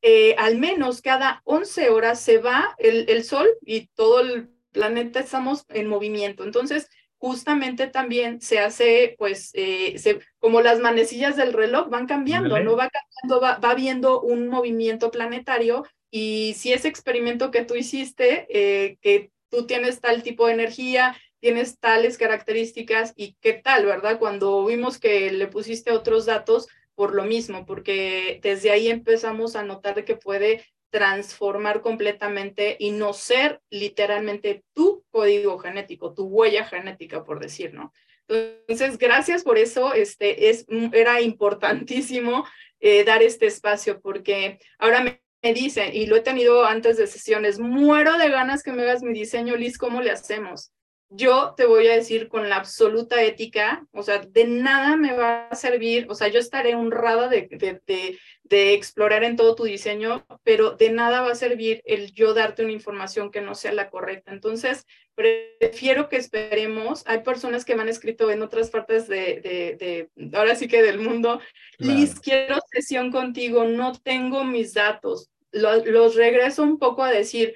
[0.00, 5.20] eh, al menos cada 11 horas se va el, el Sol y todo el planeta
[5.20, 6.44] estamos en movimiento.
[6.44, 12.60] Entonces, justamente también se hace, pues, eh, se, como las manecillas del reloj van cambiando,
[12.60, 12.76] ¿no?
[12.76, 18.46] Va cambiando, va, va viendo un movimiento planetario y si ese experimento que tú hiciste,
[18.50, 24.18] eh, que tú tienes tal tipo de energía, tienes tales características y qué tal, ¿verdad?
[24.18, 29.64] Cuando vimos que le pusiste otros datos por lo mismo, porque desde ahí empezamos a
[29.64, 37.24] notar que puede transformar completamente y no ser literalmente tu código genético, tu huella genética,
[37.24, 37.92] por decir, ¿no?
[38.28, 42.46] Entonces, gracias por eso, este, es, era importantísimo
[42.78, 45.20] eh, dar este espacio porque ahora me,
[45.52, 49.12] dicen, y lo he tenido antes de sesiones, muero de ganas que me hagas mi
[49.12, 50.70] diseño, Liz, ¿cómo le hacemos?
[51.16, 55.48] yo te voy a decir con la absoluta ética, o sea, de nada me va
[55.48, 58.18] a servir, o sea, yo estaré honrada de, de, de,
[58.50, 62.72] explorar en todo tu diseño, pero de nada va a servir el yo darte una
[62.72, 64.32] información que no sea la correcta.
[64.32, 67.02] Entonces, prefiero que esperemos.
[67.06, 70.98] Hay personas que me han escrito en otras partes de, de ahora sí que del
[70.98, 71.40] mundo,
[71.78, 75.30] Liz, quiero sesión contigo, no tengo mis datos.
[75.52, 77.54] los regreso un poco a decir,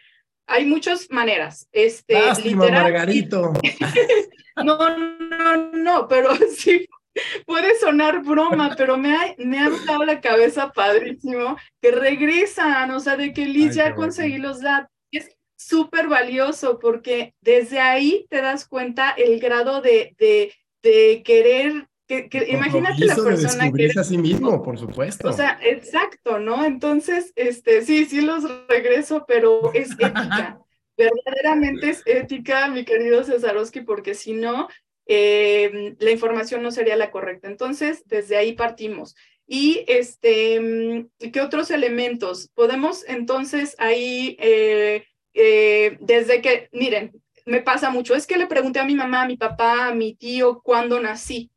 [0.48, 1.68] hay muchas maneras.
[1.72, 3.52] Este, Lástima, Margarito.
[4.64, 6.88] no, no, no, pero sí,
[7.46, 13.00] puede sonar broma, pero me ha, me ha dado la cabeza padrísimo que regresan, o
[13.00, 14.90] sea, de que Liz ya conseguí los datos.
[15.10, 21.88] Es súper valioso porque desde ahí te das cuenta el grado de, de, de querer
[22.08, 25.28] que, imagínate la persona que a sí mismo, por supuesto.
[25.28, 26.64] O sea, exacto, ¿no?
[26.64, 30.58] Entonces, este, sí, sí los regreso, pero es ética.
[30.96, 34.68] Verdaderamente es ética, mi querido Cesarowski, porque si no,
[35.08, 37.48] eh, la información no sería la correcta.
[37.48, 39.16] Entonces, desde ahí partimos.
[39.46, 42.50] Y este, ¿qué otros elementos?
[42.54, 47.12] Podemos entonces ahí, eh, eh, desde que, miren,
[47.46, 50.14] me pasa mucho, es que le pregunté a mi mamá, a mi papá, a mi
[50.14, 51.50] tío, cuándo nací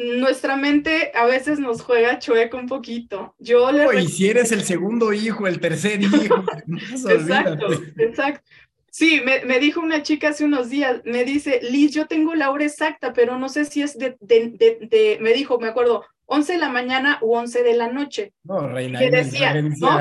[0.00, 3.34] nuestra mente a veces nos juega chueco un poquito.
[3.38, 6.44] Yo le y si eres el segundo hijo, el tercer hijo,
[7.08, 7.66] exacto,
[7.98, 8.42] exacto.
[8.90, 12.50] Sí, me, me, dijo una chica hace unos días, me dice, Liz, yo tengo la
[12.50, 14.50] hora exacta, pero no sé si es de, de,
[14.80, 18.32] de, me dijo, me acuerdo, 11 de la mañana u 11 de la noche.
[18.44, 18.98] No, reina.
[18.98, 19.98] Que decía, ¿no?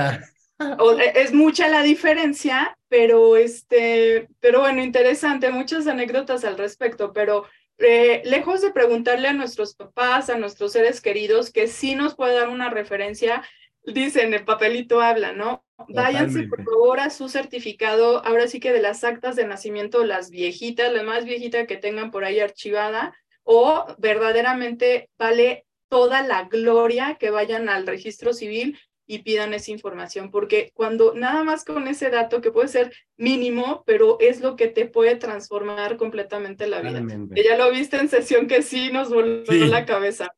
[1.16, 7.46] es mucha la diferencia, pero este, pero bueno, interesante, muchas anécdotas al respecto, pero
[7.78, 12.36] eh, lejos de preguntarle a nuestros papás, a nuestros seres queridos, que sí nos puede
[12.36, 13.42] dar una referencia,
[13.84, 15.66] dicen, el papelito habla, ¿no?
[15.88, 20.30] Váyanse por favor a su certificado, ahora sí que de las actas de nacimiento, las
[20.30, 27.18] viejitas, la más viejita que tengan por ahí archivada, o verdaderamente vale toda la gloria
[27.20, 32.12] que vayan al registro civil y pidan esa información, porque cuando nada más con ese
[32.12, 37.02] dato que puede ser mínimo, pero es lo que te puede transformar completamente la vida.
[37.36, 40.30] ya lo viste en sesión que sí nos volvió la cabeza.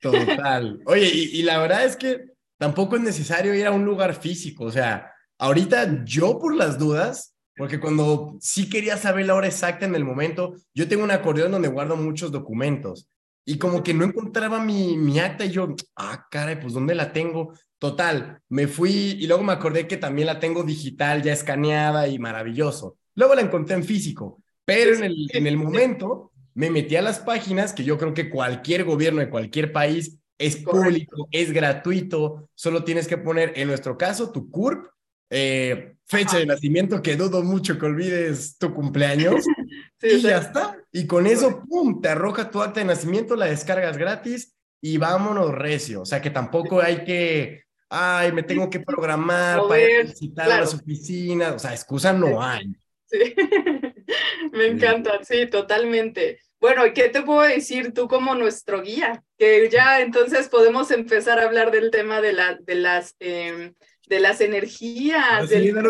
[0.00, 0.80] Total.
[0.84, 2.26] Oye, y, la verdad es que
[2.60, 7.34] tampoco es necesario ir a un lugar físico, o sea, ahorita yo por las dudas,
[7.56, 11.52] porque cuando sí quería saber la hora exacta en el momento, yo tengo un acordeón
[11.52, 13.08] donde guardo muchos documentos
[13.46, 17.14] y como que no encontraba mi, mi acta y yo, ah, caray, pues ¿dónde la
[17.14, 17.54] tengo?
[17.78, 22.18] Total, me fui y luego me acordé que también la tengo digital, ya escaneada y
[22.18, 22.98] maravilloso.
[23.14, 27.20] Luego la encontré en físico, pero en el, en el momento me metí a las
[27.20, 32.82] páginas que yo creo que cualquier gobierno de cualquier país es público, es gratuito, solo
[32.82, 34.86] tienes que poner, en nuestro caso, tu CURP,
[35.30, 39.44] eh, fecha de nacimiento, que dudo mucho que olvides tu cumpleaños,
[40.02, 40.76] y ya está.
[40.90, 45.52] Y con eso, ¡pum!, te arroja tu acta de nacimiento, la descargas gratis y vámonos
[45.52, 46.02] recio.
[46.02, 50.74] O sea que tampoco hay que ay, me tengo que programar para visitar a las
[50.74, 52.72] oficinas, o sea, excusa no hay.
[53.06, 53.18] Sí,
[54.52, 56.40] me encanta, sí, totalmente.
[56.60, 59.22] Bueno, ¿qué te puedo decir tú como nuestro guía?
[59.38, 63.74] Que ya entonces podemos empezar a hablar del tema de, la, de, las, em,
[64.06, 65.82] de las energías, del de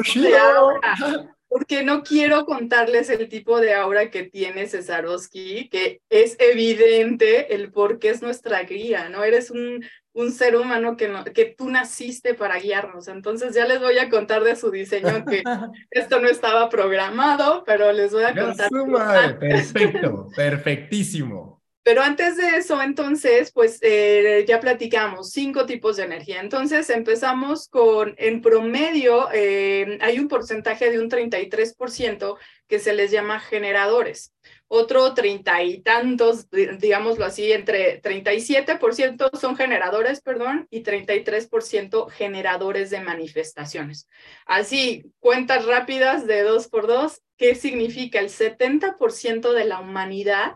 [1.50, 7.70] porque no quiero contarles el tipo de aura que tiene Cesarowski, que es evidente el
[7.70, 9.24] por qué es nuestra guía, ¿no?
[9.24, 13.08] Eres un un ser humano que, no, que tú naciste para guiarnos.
[13.08, 15.42] Entonces ya les voy a contar de su diseño, que
[15.90, 18.68] esto no estaba programado, pero les voy a contar.
[19.38, 21.59] Perfecto, perfectísimo.
[21.82, 26.40] Pero antes de eso, entonces, pues eh, ya platicamos cinco tipos de energía.
[26.40, 32.36] Entonces empezamos con, en promedio, eh, hay un porcentaje de un 33%
[32.68, 34.32] que se les llama generadores
[34.72, 43.00] otro treinta y tantos, digámoslo así, entre 37% son generadores, perdón, y 33% generadores de
[43.00, 44.08] manifestaciones.
[44.46, 48.20] Así, cuentas rápidas de dos por dos, ¿qué significa?
[48.20, 50.54] El 70% de la humanidad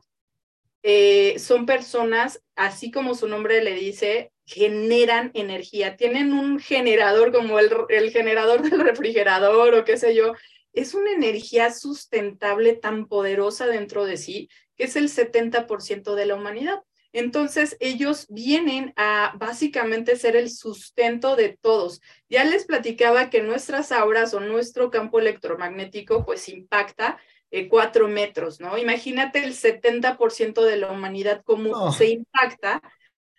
[0.87, 7.59] eh, son personas, así como su nombre le dice, generan energía, tienen un generador como
[7.59, 10.35] el, el generador del refrigerador o qué sé yo,
[10.75, 16.35] es una energía sustentable tan poderosa dentro de sí que es el 70% de la
[16.35, 16.83] humanidad.
[17.13, 22.01] Entonces, ellos vienen a básicamente ser el sustento de todos.
[22.29, 27.19] Ya les platicaba que nuestras auras o nuestro campo electromagnético pues impacta
[27.57, 28.77] eh, cuatro metros, ¿no?
[28.77, 32.83] Imagínate el 70% de la humanidad cómo se impacta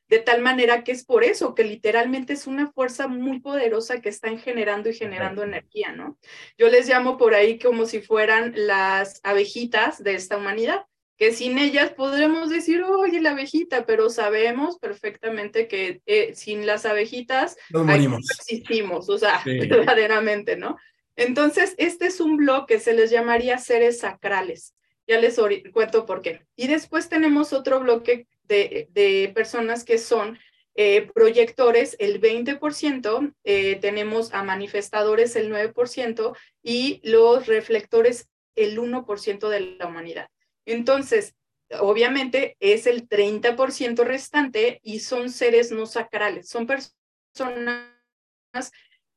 [0.08, 4.08] de tal manera que es por eso que literalmente es una fuerza muy poderosa que
[4.08, 6.18] están generando y generando energía, ¿no?
[6.58, 10.86] Yo les llamo por ahí como si fueran las abejitas de esta humanidad,
[11.18, 16.86] que sin ellas podremos decir, oye, la abejita, pero sabemos perfectamente que eh, sin las
[16.86, 20.78] abejitas no existimos, o sea, verdaderamente, ¿no?
[21.16, 24.76] Entonces, este es un bloque, se les llamaría seres sacrales.
[25.08, 25.40] Ya les
[25.72, 26.46] cuento por qué.
[26.56, 30.40] Y después tenemos otro bloque de, personas que son
[30.76, 39.50] eh, proyectores el 20%, eh, tenemos a manifestadores el 9% y los reflectores el 1%
[39.50, 40.28] de la humanidad.
[40.66, 41.36] Entonces,
[41.80, 47.86] obviamente es el 30% restante y son seres no sacrales, son personas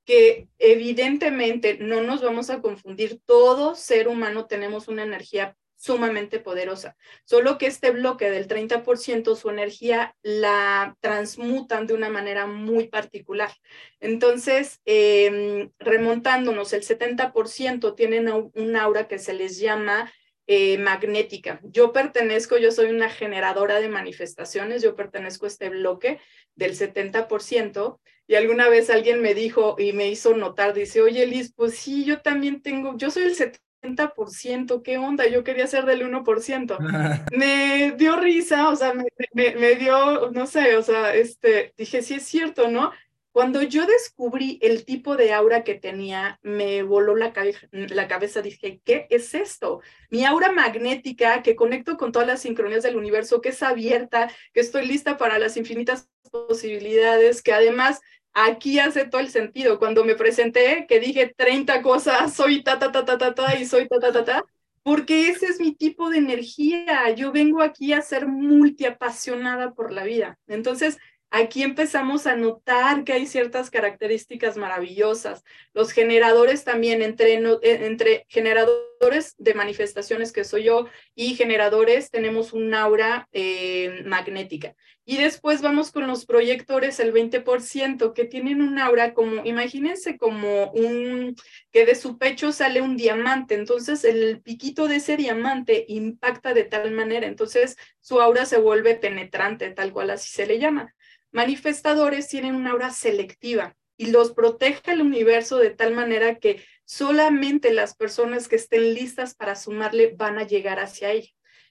[0.08, 6.96] que evidentemente no nos vamos a confundir, todo ser humano tenemos una energía sumamente poderosa.
[7.26, 13.52] Solo que este bloque del 30%, su energía la transmutan de una manera muy particular.
[14.00, 20.10] Entonces, em, remontándonos, el 70% tienen un aura que se les llama
[20.50, 21.60] eh, magnética.
[21.62, 26.20] Yo pertenezco, yo soy una generadora de manifestaciones, yo pertenezco a este bloque
[26.54, 28.00] del 70%.
[28.26, 32.06] Y alguna vez alguien me dijo y me hizo notar, dice, oye Liz, pues sí,
[32.06, 34.82] yo también tengo, yo soy el 70%.
[34.82, 35.28] ¿qué onda?
[35.28, 36.78] Yo quería ser del 1%.
[37.36, 42.14] me dio risa, o sea, me, me, dio, no sé, o sea, este, dije, sí
[42.14, 42.90] es cierto, ¿no?
[43.38, 48.42] Cuando yo descubrí el tipo de aura que tenía, me voló la, cabeza.
[48.42, 49.80] Dije, ¿qué es esto?
[50.10, 54.58] Mi aura magnética que conecto con todas las sincronías del universo, que es abierta, que
[54.58, 58.00] estoy lista para las infinitas posibilidades, que además
[58.32, 59.78] aquí hace todo el sentido.
[59.78, 63.66] Cuando me presenté, que dije 30 cosas, soy ta, ta, ta, ta, ta, ta, y
[63.66, 64.44] soy ta, ta, ta, ta,
[64.82, 67.08] porque ese es mi tipo de energía.
[67.12, 70.40] Yo vengo aquí a ser multiapasionada por la vida.
[70.48, 70.98] Entonces,
[71.30, 75.44] Aquí empezamos a notar que hay ciertas características maravillosas.
[75.74, 82.54] Los generadores también, entre, eh, entre generadores de manifestaciones que soy yo y generadores, tenemos
[82.54, 84.74] un aura eh, magnética.
[85.04, 90.70] Y después vamos con los proyectores, el 20%, que tienen un aura como, imagínense como
[90.72, 91.36] un,
[91.72, 93.54] que de su pecho sale un diamante.
[93.54, 97.26] Entonces el piquito de ese diamante impacta de tal manera.
[97.26, 100.94] Entonces su aura se vuelve penetrante, tal cual así se le llama
[101.32, 107.72] manifestadores tienen una aura selectiva y los protege el universo de tal manera que solamente
[107.72, 111.30] las personas que estén listas para sumarle van a llegar hacia ella,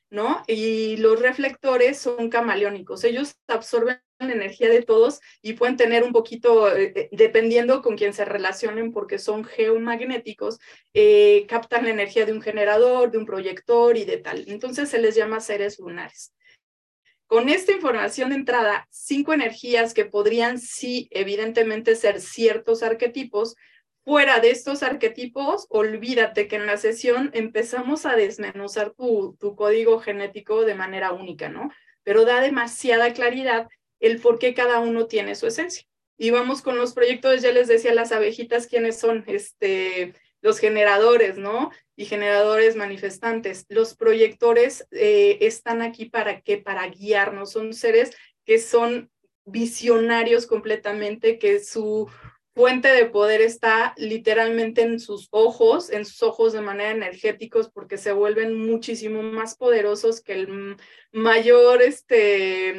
[0.10, 0.44] ¿no?
[0.46, 6.12] Y los reflectores son camaleónicos, ellos absorben la energía de todos y pueden tener un
[6.12, 10.60] poquito, eh, eh, dependiendo con quién se relacionen, porque son geomagnéticos,
[10.94, 14.44] eh, captan la energía de un generador, de un proyector y de tal.
[14.48, 16.34] Entonces se les llama seres lunares.
[17.28, 23.56] Con esta información de entrada, cinco energías que podrían sí, evidentemente, ser ciertos arquetipos,
[24.06, 30.00] fuera de estos arquetipos, olvídate que en la sesión empezamos a desmenuzar tu, tu código
[30.00, 31.70] genético de manera única, ¿no?
[32.04, 33.68] Pero da demasiada claridad
[34.00, 35.84] el por qué cada uno tiene su esencia.
[36.18, 40.14] Y vamos con los proyectos, ya les decía las abejitas quiénes son, este,
[40.48, 41.72] los generadores, ¿no?
[41.98, 43.66] Y generadores manifestantes.
[43.68, 46.58] Los proyectores eh, están aquí para qué?
[46.58, 47.52] Para guiarnos.
[47.52, 49.12] Son seres que son
[49.44, 52.10] visionarios completamente, que su
[52.56, 57.98] fuente de poder está literalmente en sus ojos, en sus ojos de manera energéticos, porque
[57.98, 60.78] se vuelven muchísimo más poderosos que el
[61.12, 62.70] mayor este,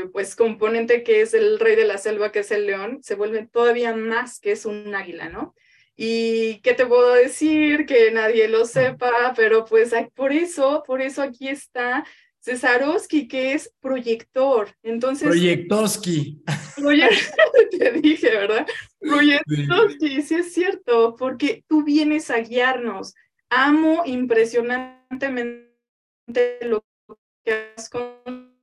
[0.00, 3.14] eh, pues, componente que es el rey de la selva, que es el león, se
[3.14, 5.54] vuelven todavía más que es un águila, ¿no?
[6.00, 11.22] Y qué te puedo decir, que nadie lo sepa, pero pues por eso, por eso
[11.22, 12.04] aquí está
[12.40, 14.72] Cesarowski, que es proyector.
[14.84, 15.26] Entonces.
[15.26, 16.40] Proyectoski.
[17.78, 18.64] te dije, ¿verdad?
[19.00, 20.36] Proyectoski, sí.
[20.36, 23.14] es cierto, porque tú vienes a guiarnos.
[23.50, 25.66] Amo impresionantemente
[26.62, 26.84] lo
[27.44, 27.90] que has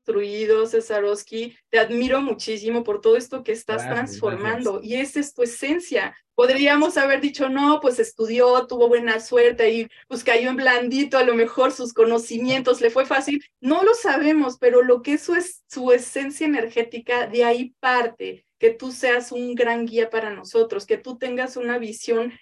[0.05, 1.57] construido, Cesarowski.
[1.69, 6.15] Te admiro muchísimo por todo esto que estás transformando y esa es tu esencia.
[6.35, 11.23] Podríamos haber dicho, no, pues estudió, tuvo buena suerte y pues cayó en blandito, a
[11.23, 13.43] lo mejor sus conocimientos le fue fácil.
[13.61, 18.45] No lo sabemos, pero lo que es su, es, su esencia energética, de ahí parte,
[18.59, 22.33] que tú seas un gran guía para nosotros, que tú tengas una visión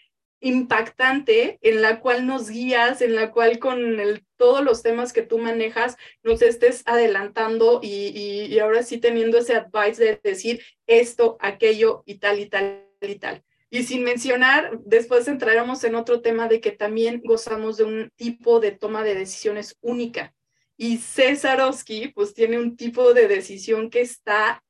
[0.43, 3.97] impactante en la cual nos guías, en la cual con
[4.35, 10.03] todos los temas que tú manejas nos estés adelantando y, ahora sí teniendo ese advice
[10.03, 13.43] de decir esto, aquello y tal y tal y tal.
[13.69, 18.59] Y sin mencionar, después entraremos en otro tema de que también gozamos de un tipo
[18.59, 20.35] de toma de decisiones única.
[20.75, 24.61] Y Césarowski, pues tiene un tipo de decisión que está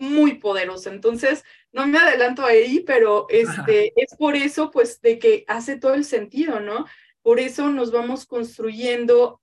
[0.00, 0.90] muy poderoso.
[0.90, 5.94] Entonces, no me adelanto ahí, pero este, es por eso, pues, de que hace todo
[5.94, 6.86] el sentido, ¿no?
[7.22, 9.40] Por eso nos vamos construyendo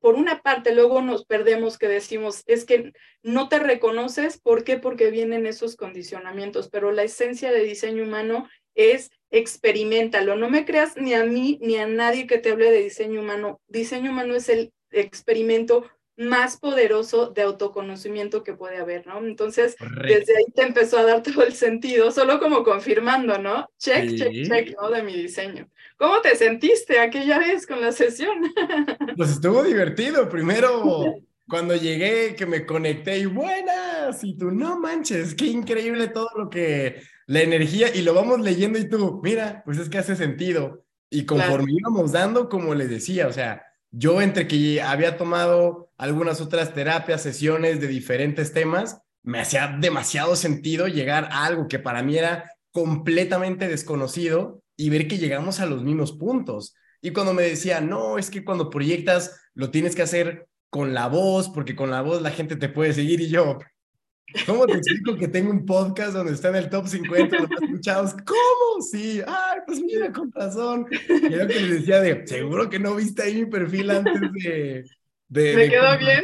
[0.00, 4.78] por una parte, luego nos perdemos que decimos, es que no te reconoces, ¿por qué?
[4.78, 10.96] Porque vienen esos condicionamientos, pero la esencia de diseño humano es experimentalo, no me creas
[10.96, 13.60] ni a mí ni a nadie que te hable de diseño humano.
[13.68, 19.18] Diseño humano es el experimento más poderoso de autoconocimiento que puede haber, ¿no?
[19.18, 23.68] Entonces, desde ahí te empezó a dar todo el sentido, solo como confirmando, ¿no?
[23.78, 24.90] Check, check, check, ¿no?
[24.90, 25.68] De mi diseño.
[25.96, 28.38] ¿Cómo te sentiste aquella vez con la sesión?
[29.16, 30.28] Pues estuvo divertido.
[30.28, 31.14] Primero,
[31.48, 36.50] cuando llegué, que me conecté y buenas, y tú, no manches, qué increíble todo lo
[36.50, 40.84] que, la energía, y lo vamos leyendo y tú, mira, pues es que hace sentido.
[41.10, 43.62] Y conforme íbamos dando, como les decía, o sea,
[43.96, 50.34] yo entre que había tomado algunas otras terapias, sesiones de diferentes temas, me hacía demasiado
[50.34, 55.66] sentido llegar a algo que para mí era completamente desconocido y ver que llegamos a
[55.66, 56.74] los mismos puntos.
[57.00, 61.06] Y cuando me decía, no, es que cuando proyectas lo tienes que hacer con la
[61.06, 63.58] voz, porque con la voz la gente te puede seguir y yo,
[64.46, 68.14] ¿Cómo te explico que tengo un podcast donde está en el top 50 los escuchados?
[68.26, 68.82] ¿Cómo?
[68.82, 70.86] Sí, ay, pues mira, con razón.
[70.90, 74.84] Y que les decía de, seguro que no viste ahí mi perfil antes de...
[75.28, 76.22] de Me quedó bien.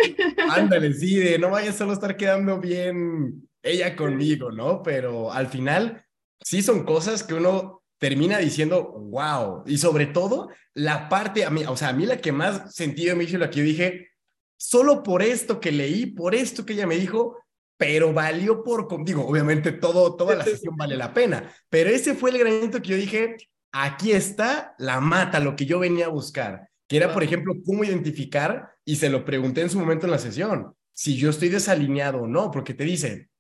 [0.51, 4.83] Ándale, sí, de no vayas solo a estar quedando bien ella conmigo, ¿no?
[4.83, 6.05] Pero al final
[6.43, 9.63] sí son cosas que uno termina diciendo, wow.
[9.67, 13.15] Y sobre todo, la parte, a mí, o sea, a mí la que más sentido
[13.15, 14.09] me hizo, la que yo dije,
[14.57, 17.37] solo por esto que leí, por esto que ella me dijo,
[17.81, 22.28] pero valió por, digo, obviamente todo, toda la sesión vale la pena, pero ese fue
[22.28, 23.39] el granito que yo dije,
[23.72, 27.83] aquí está la mata, lo que yo venía a buscar, que era, por ejemplo, cómo
[27.83, 32.18] identificar, y se lo pregunté en su momento en la sesión, si yo estoy desalineado
[32.18, 33.31] o no, porque te dice,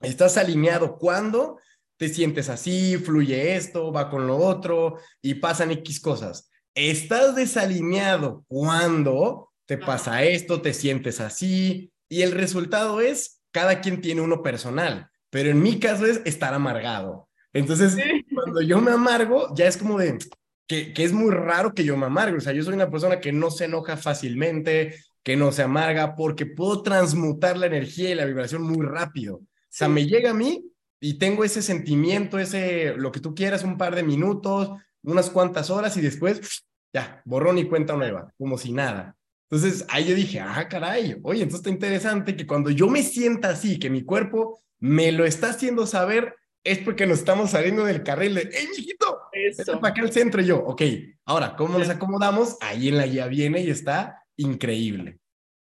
[0.00, 1.58] estás alineado cuando
[1.98, 6.48] te sientes así, fluye esto, va con lo otro y pasan X cosas.
[6.74, 14.00] Estás desalineado cuando te pasa esto, te sientes así y el resultado es, cada quien
[14.00, 17.28] tiene uno personal, pero en mi caso es estar amargado.
[17.52, 17.96] Entonces,
[18.34, 20.18] cuando yo me amargo, ya es como de,
[20.66, 22.36] que, que, es muy raro que yo me amargue.
[22.36, 26.14] O sea, yo soy una persona que no se enoja fácilmente, que no se amarga,
[26.14, 29.36] porque puedo transmutar la energía y la vibración muy rápido.
[29.36, 30.64] O sea, me llega a mí
[31.00, 34.70] y tengo ese sentimiento, ese, lo que tú quieras, un par de minutos,
[35.02, 39.16] unas cuantas horas y después, ya, borrón y cuenta nueva, como si nada.
[39.50, 43.50] Entonces ahí yo dije, ah, caray, oye, entonces está interesante que cuando yo me sienta
[43.50, 48.04] así, que mi cuerpo me lo está haciendo saber, es porque nos estamos saliendo del
[48.04, 49.18] carril de, ¡hey, mijito!
[49.32, 49.80] Eso.
[49.80, 50.82] para acá al centro y yo, ok,
[51.24, 52.58] ahora, ¿cómo nos acomodamos?
[52.60, 55.18] Ahí en la guía viene y está increíble.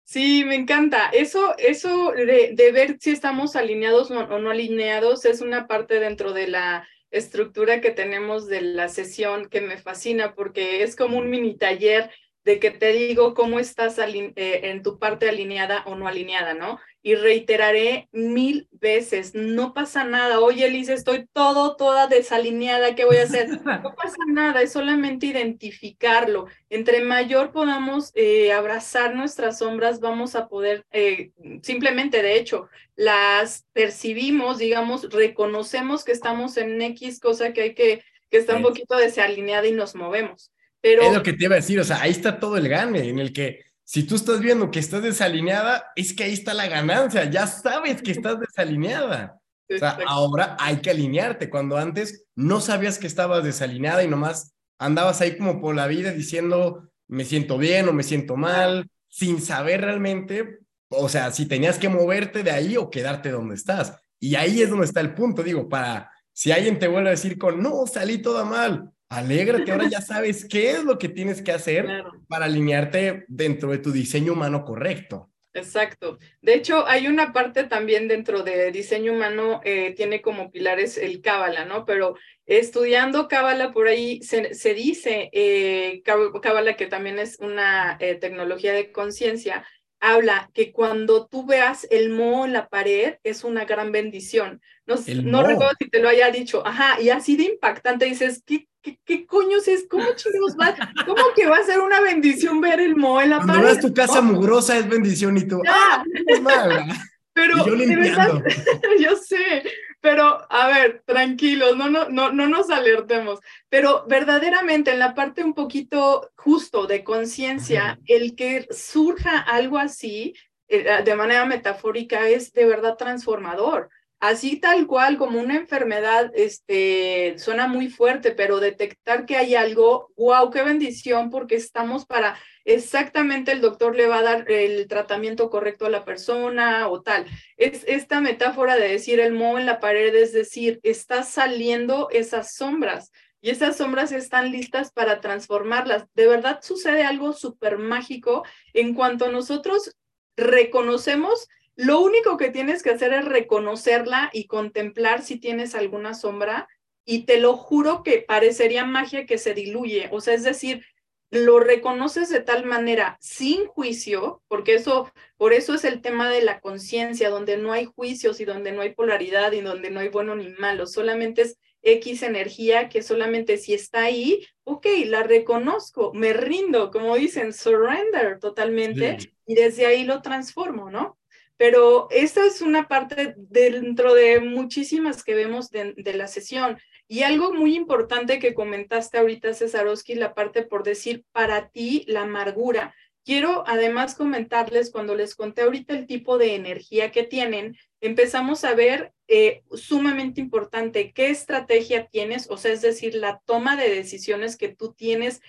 [0.05, 1.09] Sí, me encanta.
[1.09, 6.47] Eso, eso de, ver si estamos alineados o no alineados es una parte dentro de
[6.47, 11.57] la estructura que tenemos de la sesión que me fascina porque es como un mini
[11.57, 12.11] taller
[12.45, 16.79] de que te digo cómo estás eh, en tu parte alineada o no alineada, ¿no?
[17.03, 20.41] Y reiteraré mil veces, no pasa nada.
[20.41, 23.49] Oye, Elise, estoy todo, toda desalineada, ¿qué voy a hacer?
[23.49, 26.47] No pasa nada, es solamente identificarlo.
[26.69, 31.33] Entre mayor podamos eh, abrazar nuestras sombras, vamos a poder, eh,
[31.63, 38.05] simplemente, de hecho, las percibimos, digamos, reconocemos que estamos en X cosa que hay que,
[38.31, 40.54] que está un poquito desalineada y nos movemos.
[40.85, 43.19] Es lo que te iba a decir, o sea, ahí está todo el gane, en
[43.19, 47.25] el que si tú estás viendo que estás desalineada, es que ahí está la ganancia,
[47.25, 49.41] ya sabes que estás desalineada.
[49.71, 54.55] O sea, ahora hay que alinearte, cuando antes no sabías que estabas desalineada y nomás
[54.79, 59.41] andabas ahí como por la vida diciendo, me siento bien o me siento mal, sin
[59.41, 60.59] saber realmente,
[60.91, 63.97] o sea, si tenías que moverte de ahí o quedarte donde estás.
[64.21, 67.39] Y ahí es donde está el punto, digo, para si alguien te vuelve a decir
[67.39, 71.53] con, no, salí toda mal, Alégrate, ahora ya sabes qué es lo que tienes que
[71.53, 75.31] hacer para alinearte dentro de tu diseño humano correcto.
[75.55, 76.19] Exacto.
[76.43, 81.23] De hecho, hay una parte también dentro de diseño humano, eh, tiene como pilares el
[81.23, 81.85] Cábala, ¿no?
[81.85, 88.17] Pero estudiando Cábala por ahí se, se dice, eh, Cábala que también es una eh,
[88.17, 89.65] tecnología de conciencia,
[90.01, 94.61] habla que cuando tú veas el moho en la pared es una gran bendición.
[94.87, 98.67] No, no recuerdo si te lo haya dicho, ajá, y así de impactante dices, ¿qué,
[98.85, 99.87] qué, qué coños es?
[99.89, 100.77] ¿Cómo chingados va?
[101.07, 103.39] ¿Cómo que va a ser una bendición ver el moho en la?
[103.39, 106.05] Cuando ves tu casa mugrosa es bendición y tú, ¡ah!
[106.27, 106.87] Es mala.
[107.33, 108.45] Pero, yo limpiando.
[109.01, 109.65] yo sé,
[110.01, 113.41] pero a ver, tranquilos, no, no, no, no nos alertemos.
[113.69, 120.35] Pero verdaderamente en la parte un poquito justo de conciencia, el que surja algo así
[120.69, 123.89] eh, de manera metafórica es de verdad transformador.
[124.27, 130.15] Así tal cual como una enfermedad, este, suena muy fuerte, pero detectar que hay algo,
[130.17, 135.51] wow, qué bendición, porque estamos para exactamente el doctor le va a dar el tratamiento
[135.51, 137.27] correcto a la persona o tal.
[137.59, 142.55] Es esta metáfora de decir el moho en la pared, es decir, está saliendo esas
[142.55, 143.13] sombras
[143.43, 146.07] y esas sombras están listas para transformarlas.
[146.15, 149.95] De verdad sucede algo súper mágico en cuanto nosotros
[150.35, 151.47] reconocemos
[151.77, 156.69] lo único que tienes que hacer es reconocerla y contemplar si tienes alguna sombra
[157.05, 160.09] y te lo juro que parecería magia que se diluye.
[160.13, 160.85] O sea, es decir,
[161.31, 166.43] lo reconoces de tal manera sin juicio, porque eso, por eso es el tema de
[166.43, 170.09] la conciencia, donde no hay juicios y donde no hay polaridad y donde no hay
[170.09, 176.13] bueno ni malo, solamente es X energía que solamente si está ahí, ok, la reconozco,
[176.15, 181.19] me rindo, como dicen, surrender totalmente y desde ahí lo transformo, ¿no?
[181.57, 186.79] Pero esta es una parte dentro de muchísimas que vemos de, la sesión.
[187.07, 192.23] Y algo muy importante que comentaste ahorita, Cesarowski, la parte por decir para ti la
[192.23, 192.95] amargura.
[193.25, 198.75] Quiero además comentarles, cuando les conté ahorita el tipo de energía que tienen, empezamos a
[198.75, 204.59] ver eh, sumamente importante qué estrategia tienes, o sea, es decir, la toma de decisiones
[204.59, 205.41] que tú tienes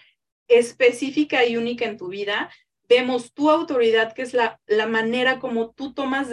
[0.47, 2.49] específica y única en tu vida,
[2.87, 6.29] vemos tu autoridad, que es la, la manera como tú tomas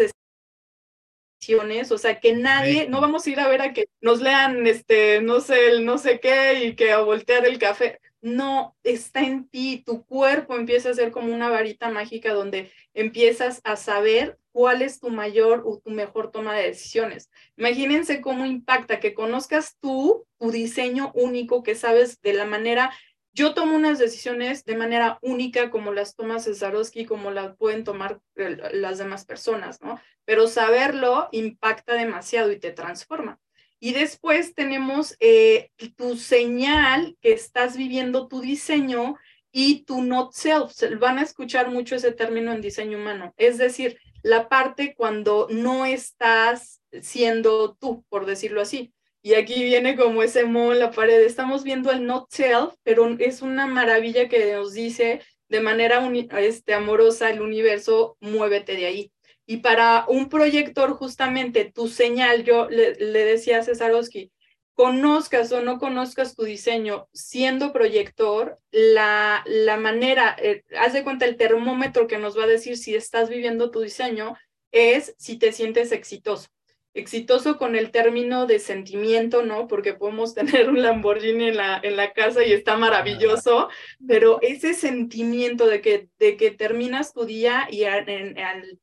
[1.91, 5.21] o sea, que nadie, no vamos a ir a ver a que nos lean, este,
[5.23, 8.01] no sé, el no sé qué y que a voltear el café.
[8.21, 13.61] No, está en ti, tu cuerpo empieza a ser como una varita mágica donde empiezas
[13.65, 17.29] a saber cuál es tu mayor o tu mejor toma de decisiones.
[17.57, 22.93] Imagínense cómo impacta que conozcas tú, tu diseño único, que sabes de la manera
[23.33, 28.21] yo tomo unas decisiones de manera única como las toma Cesarowski, como las pueden tomar
[28.35, 30.01] las demás personas, ¿no?
[30.25, 33.41] Pero saberlo impacta demasiado y te transforma.
[33.81, 39.17] Y después tenemos eh, tu señal que estás viviendo tu diseño
[39.51, 40.73] y tu not self.
[41.01, 43.35] Van a escuchar mucho ese término en diseño humano.
[43.37, 48.93] Es decir, la parte cuando no estás siendo tú, por decirlo así.
[49.25, 51.21] Y aquí viene como ese mo en la pared.
[51.21, 56.11] Estamos viendo el not self, pero es una maravilla que nos dice de manera
[56.41, 59.13] este, amorosa el universo, muévete de ahí.
[59.47, 64.33] Y para un proyector, justamente tu señal, yo le, decía a Cesarowski,
[64.75, 71.27] conozcas o no conozcas tu diseño siendo proyector, la, la manera, eh, haz de cuenta
[71.27, 74.35] el termómetro que nos va a decir si estás viviendo tu diseño
[74.73, 76.49] es si te sientes exitoso
[76.95, 79.67] exitoso con el término de sentimiento, ¿no?
[79.67, 83.69] Porque podemos tener un Lamborghini en la, en la casa y está maravilloso,
[84.07, 87.83] pero ese sentimiento de que, de que terminas tu día y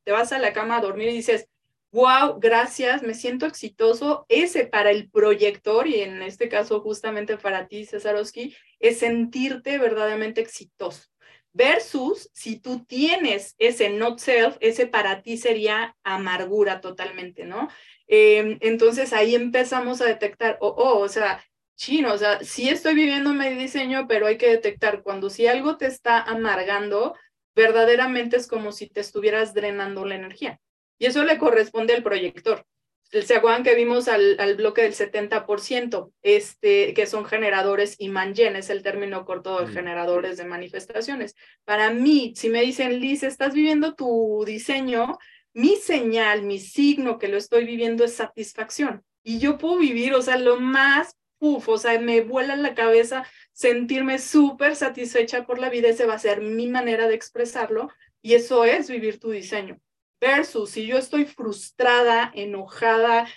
[0.04, 1.48] te vas a la cama a dormir y dices,
[1.92, 7.68] wow, gracias, me siento exitoso, ese para el proyector y en este caso justamente para
[7.68, 11.10] ti, Cesarowski, es sentirte verdaderamente exitoso
[11.54, 17.70] versus si tú tienes ese not self, ese para ti sería amargura totalmente, ¿no?
[18.12, 21.44] Em, entonces ahí empezamos a detectar, oh, oh, o sea,
[21.76, 25.78] chino, o sea, sí estoy viviendo mi diseño, pero hay que detectar cuando si algo
[25.78, 27.16] te está amargando,
[27.56, 30.60] verdaderamente es como si te estuvieras drenando la energía.
[30.98, 32.66] Y eso le corresponde al proyector.
[33.12, 38.56] ¿Se acuerdan que vimos al, al bloque del 70%, este, que son generadores y manjen,
[38.56, 41.36] es el término corto de generadores de manifestaciones?
[41.64, 45.18] Para mí, si me dicen, Liz, estás viviendo tu diseño,
[45.54, 49.04] mi señal, mi signo que lo estoy viviendo es satisfacción.
[49.24, 52.76] Y yo puedo vivir, o sea, lo más, uf, o sea, me vuela en la
[52.76, 57.90] cabeza sentirme súper satisfecha por la vida, esa va a ser mi manera de expresarlo
[58.22, 59.80] y eso es vivir tu diseño.
[60.22, 63.28] Versus si yo estoy frustrada, enojada,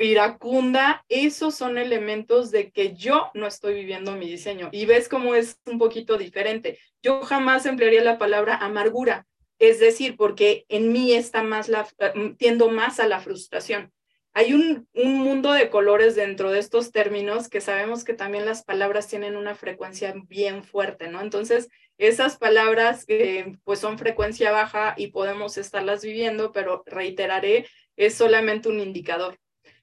[0.00, 4.68] iracunda, esos son elementos de que yo no estoy viviendo mi diseño.
[4.72, 6.78] Y ves cómo es un poquito diferente.
[7.02, 9.26] Yo jamás emplearía la palabra amargura,
[9.62, 13.92] es decir, porque en mí está más la, eh, tiendo más a la frustración.
[14.32, 18.64] Hay un, un, mundo de colores dentro de estos términos que sabemos que también las
[18.64, 21.20] palabras tienen una frecuencia bien fuerte, ¿no?
[21.20, 28.14] Entonces, esas palabras eh, pues son frecuencia baja y podemos estarlas viviendo, pero reiteraré, es
[28.14, 29.38] solamente un indicador.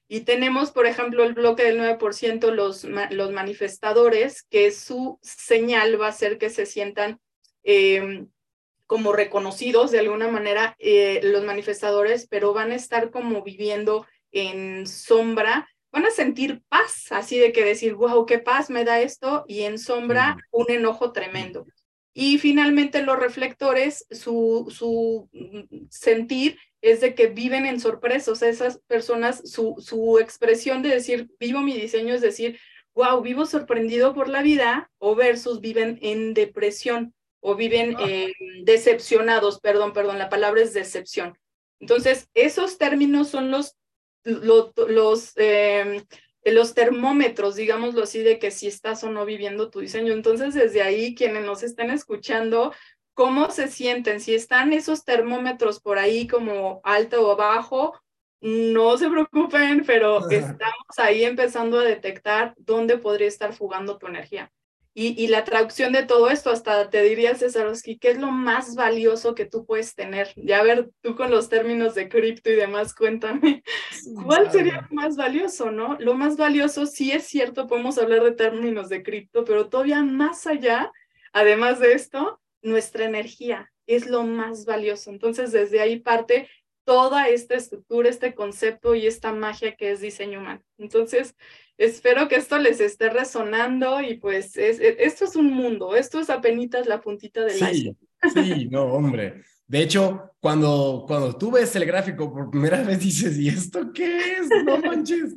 [0.08, 6.08] Y tenemos, por ejemplo, el bloque del 9%, los, los manifestadores, que su señal va
[6.08, 7.18] a ser que se sientan
[7.62, 8.26] eh,
[8.90, 14.84] como reconocidos de alguna manera eh, los manifestadores, pero van a estar como viviendo en
[14.88, 19.44] sombra, van a sentir paz, así de que decir, wow, qué paz me da esto,
[19.46, 21.66] y en sombra un enojo tremendo.
[22.14, 25.30] Y finalmente los reflectores, su, su
[25.88, 30.88] sentir es de que viven en sorpresa, o sea, esas personas, su, su expresión de
[30.88, 32.58] decir, vivo mi diseño es decir,
[32.92, 38.04] wow, vivo sorprendido por la vida, o versus viven en depresión o viven ah.
[38.06, 38.32] eh,
[38.64, 41.38] decepcionados, perdón, perdón, la palabra es decepción.
[41.80, 43.76] Entonces, esos términos son los,
[44.24, 46.04] los, los, em,
[46.44, 50.12] los termómetros, digámoslo así, de que si estás o no viviendo tu diseño.
[50.12, 52.74] Entonces, desde ahí, quienes nos están escuchando,
[53.14, 54.20] ¿cómo se sienten?
[54.20, 57.98] Si están esos termómetros por ahí como alto o bajo,
[58.40, 64.52] no se preocupen, pero estamos ahí empezando a detectar dónde podría estar fugando tu energía.
[64.92, 69.36] Y, la traducción de todo esto, hasta te diría, Cesarowski, ¿qué es lo más valioso
[69.36, 70.32] que tú puedes tener?
[70.34, 73.62] Ya a ver, tú con los términos de cripto y demás, cuéntame,
[74.24, 75.96] ¿cuál sería lo más valioso, no?
[76.00, 80.48] Lo más valioso, sí es cierto, podemos hablar de términos de cripto, pero todavía más
[80.48, 80.90] allá,
[81.32, 85.10] además de esto, nuestra energía es lo más valioso.
[85.10, 86.48] Entonces, desde ahí parte
[86.90, 90.60] toda esta estructura, este concepto y esta magia que es diseño humano.
[90.76, 91.36] Entonces,
[91.78, 96.18] espero que esto les esté resonando y pues es, e, esto es un mundo, esto
[96.18, 97.96] es apenas la puntita del sí,
[98.34, 99.44] Sí, no, hombre.
[99.68, 104.38] De hecho, cuando, cuando tú ves el gráfico por primera vez dices, ¿y esto qué
[104.38, 104.48] es?
[104.64, 105.36] No manches.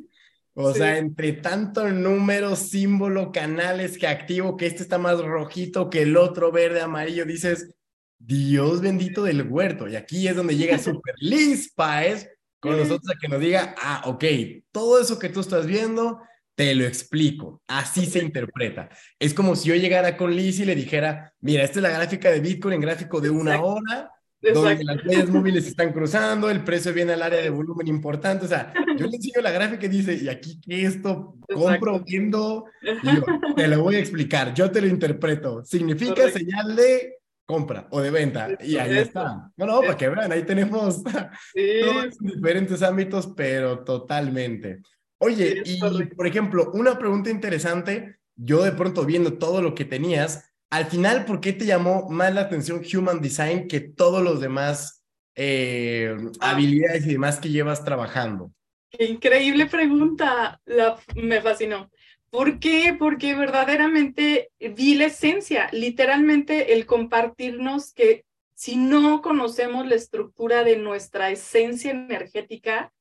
[0.54, 6.02] O sea, entre tanto número, símbolo, canales que activo, que este está más rojito que
[6.02, 7.76] el otro verde, amarillo, dices,
[8.18, 9.88] Dios bendito del huerto.
[9.88, 12.28] Y aquí es donde llega Super Liz Paez
[12.60, 14.24] con nosotros a que nos diga, ah, ok,
[14.72, 16.20] todo eso que tú estás viendo,
[16.54, 17.62] te lo explico.
[17.66, 18.88] Así se interpreta.
[19.18, 22.30] Es como si yo llegara con Liz y le dijera, mira, esta es la gráfica
[22.30, 24.10] de Bitcoin en gráfico de una hora,
[24.40, 28.46] donde las medias móviles están cruzando, el precio viene al área de volumen importante.
[28.46, 31.36] O sea, yo le enseño la gráfica y dice, ¿y aquí qué esto?
[31.52, 32.66] ¿Compro, viendo?
[32.82, 33.24] Y yo,
[33.56, 35.64] te lo voy a explicar, yo te lo interpreto.
[35.64, 38.56] Significa señal de compra o de venta.
[38.60, 39.50] Y ahí está.
[39.56, 44.80] Bueno, para que vean, ahí tenemos todos diferentes ámbitos, pero totalmente.
[45.18, 50.50] Oye, y por ejemplo, una pregunta interesante, yo de pronto viendo todo lo que tenías,
[50.70, 55.04] al final, ¿por qué te llamó más la atención Human Design que todos los demás
[55.36, 56.50] eh, ah.
[56.50, 58.52] habilidades y demás que llevas trabajando?
[58.90, 61.90] Qué increíble pregunta, la, me fascinó.
[62.34, 62.96] ¿Por qué?
[62.98, 68.24] Porque verdaderamente vi la esencia, literalmente el compartirnos que
[68.54, 72.92] si no conocemos la estructura de nuestra esencia energética,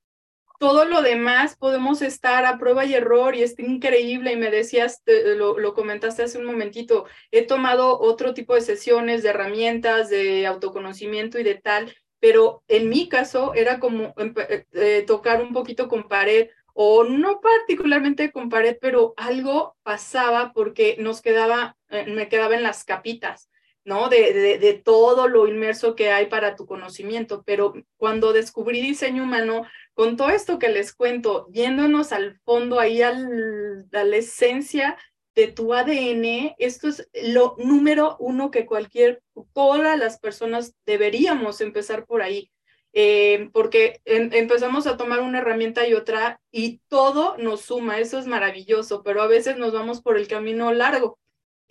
[0.60, 4.34] todo lo demás podemos estar a prueba y error y es increíble.
[4.34, 9.24] Y me decías, lo, lo, comentaste hace un momentito, he tomado otro tipo de sesiones,
[9.24, 15.04] de herramientas, de autoconocimiento y de tal, pero en mi caso era como eh, eh,
[15.08, 21.22] tocar un poquito con pared o no particularmente con pared, pero algo pasaba porque nos
[21.22, 23.50] quedaba, eh, me quedaba en las capitas.
[23.86, 24.08] ¿no?
[24.08, 27.44] De, de, todo lo inmerso que hay para tu conocimiento.
[27.46, 33.02] Pero cuando descubrí diseño humano, con todo esto que les cuento, yéndonos al fondo, ahí
[33.02, 34.98] al, a la esencia
[35.36, 39.22] de tu ADN, esto es lo número uno que cualquier,
[39.54, 42.52] todas las personas deberíamos empezar por ahí.
[42.96, 48.28] Eh, porque empezamos a tomar una herramienta y otra y todo nos suma, eso es
[48.28, 51.18] maravilloso, pero a veces nos vamos por el camino largo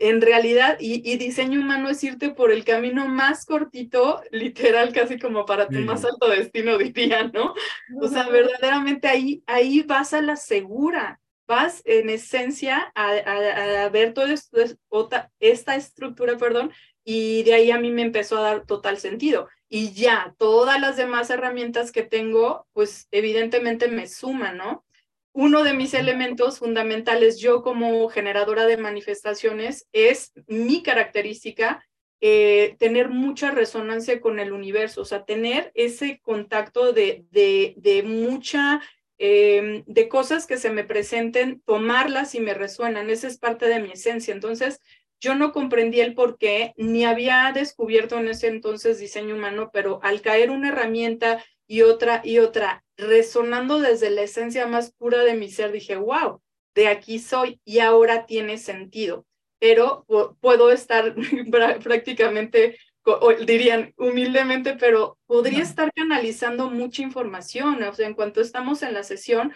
[0.03, 5.47] en realidad, y, diseño humano es irte por el camino más cortito, literal, casi como
[5.47, 7.55] para tu más alto destino, diría, ¿no?
[8.01, 14.13] O sea, verdaderamente ahí, ahí vas a la segura, vas en esencia a, a, ver
[14.13, 14.35] toda
[15.39, 16.73] esta estructura, perdón,
[17.05, 19.49] y de ahí a mí me empezó a dar total sentido.
[19.75, 24.85] Y ya, todas las demás herramientas que tengo, pues evidentemente me suman, ¿no?
[25.33, 31.85] uno de mis elementos fundamentales, yo como generadora de manifestaciones, es mi característica,
[32.21, 38.03] eh, tener mucha resonancia con el universo, o sea, tener ese contacto de, de, de
[38.03, 38.81] mucha,
[39.19, 43.81] em, de cosas que se me presenten, tomarlas y me resuenan, esa es parte de
[43.81, 44.35] mi esencia.
[44.35, 44.81] Entonces,
[45.23, 50.01] yo no comprendí el por qué, ni había descubierto en ese entonces diseño humano, pero
[50.03, 55.35] al caer una herramienta y otra y otra, resonando desde la esencia más pura de
[55.35, 56.43] mi ser, dije, wow,
[56.75, 59.25] de aquí soy y ahora tiene sentido.
[59.61, 60.05] Pero
[60.41, 61.15] puedo estar
[61.85, 62.77] prácticamente,
[63.47, 67.81] dirían humildemente, pero podría estar canalizando mucha información.
[67.85, 69.53] O sea, en cuanto estamos en la sesión,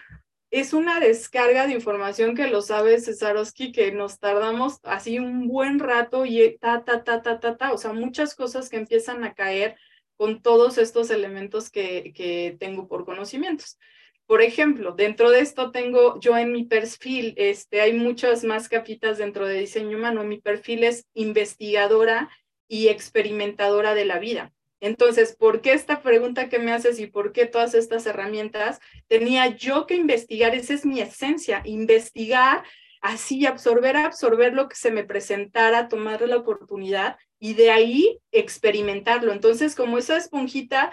[0.49, 5.79] es una descarga de información que lo sabe Cesarowski, que nos tardamos así un buen
[5.79, 9.33] rato y ta, ta, ta, ta, ta, ta, o sea, muchas cosas que empiezan a
[9.33, 9.75] caer
[10.15, 13.77] con todos estos elementos que, que tengo por conocimientos.
[14.25, 19.17] Por ejemplo, dentro de esto tengo yo en mi perfil, este, hay muchas más capitas
[19.17, 20.23] dentro de diseño humano.
[20.25, 22.29] Mi perfil es investigadora
[22.67, 24.51] y experimentadora de la vida.
[24.79, 28.79] Entonces, ¿por qué esta pregunta que me haces y por qué todas estas herramientas?
[29.07, 32.63] Tenía yo que investigar, esa es mi esencia, investigar
[33.01, 39.31] así, absorber, absorber lo que se me presentara, tomar la oportunidad y de ahí experimentarlo.
[39.31, 40.91] Entonces, como esa esponjita,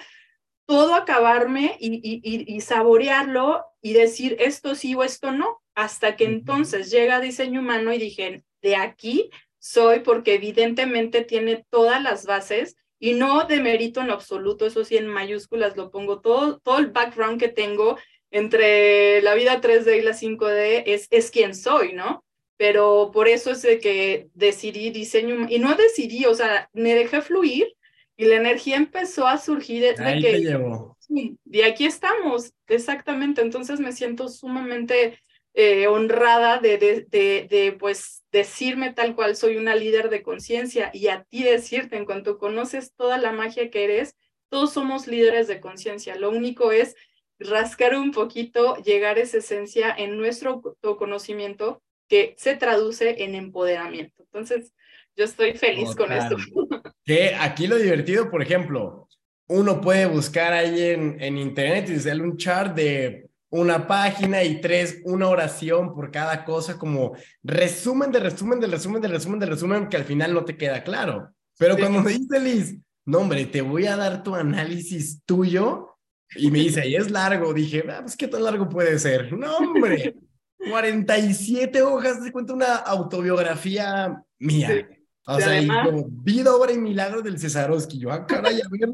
[0.66, 7.20] todo acabarme y, saborearlo y decir esto sí o esto no, hasta que entonces llega
[7.20, 13.44] diseño humano y dije, de aquí soy porque evidentemente tiene todas las bases y no
[13.44, 17.48] de mérito en absoluto, eso sí en mayúsculas lo pongo, todo, todo el background que
[17.48, 17.98] tengo
[18.30, 22.24] entre la vida 3D y la 5D es, es quien soy, ¿no?
[22.56, 27.20] pero por eso es de que decidí diseño, y no decidí, o sea, me dejé
[27.20, 27.74] fluir
[28.16, 30.30] y la energía empezó a surgir desde Ahí que...
[30.32, 30.96] Te llevo.
[31.08, 35.18] Y aquí estamos, exactamente, entonces me siento sumamente
[35.54, 40.90] eh, honrada de, de, de, de, pues, decirme tal cual soy una líder de conciencia
[40.92, 44.16] y a ti decirte, en cuanto conoces toda la magia que eres,
[44.48, 46.96] todos somos líderes de conciencia, lo único es
[47.38, 50.60] rascar un poquito, llegar a esa esencia en nuestro
[50.98, 54.22] conocimiento que se traduce en empoderamiento.
[54.22, 54.74] Entonces,
[55.16, 56.36] yo estoy feliz con esto.
[57.06, 59.08] Que aquí lo divertido, por ejemplo,
[59.46, 63.23] uno puede buscar ahí en, en internet y hacerle un chart de
[63.54, 69.00] una página y tres, una oración por cada cosa, como resumen de resumen de resumen
[69.00, 71.32] de resumen de resumen, que al final no te queda claro.
[71.56, 72.76] Pero cuando me dice Liz,
[73.06, 75.96] no hombre, te voy a dar tu análisis tuyo,
[76.34, 77.54] Y me dice, y es largo.
[77.54, 79.32] Dije, ah, pues qué tan largo puede ser.
[79.32, 80.16] No, hombre,
[80.58, 84.88] 47 hojas, de cuenta una autobiografía mía.
[85.26, 88.00] O sea, y como vida, obra y milagro del Cesarowski.
[88.00, 88.90] Yo, ah, caray, a ver.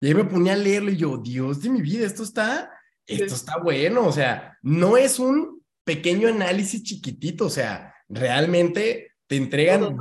[0.00, 2.70] Y ahí me ponía a leerlo y yo, Dios de mi vida, esto está,
[3.06, 4.06] esto está bueno.
[4.06, 7.46] O sea, no es un pequeño análisis chiquitito.
[7.46, 9.96] O sea, realmente te entregan,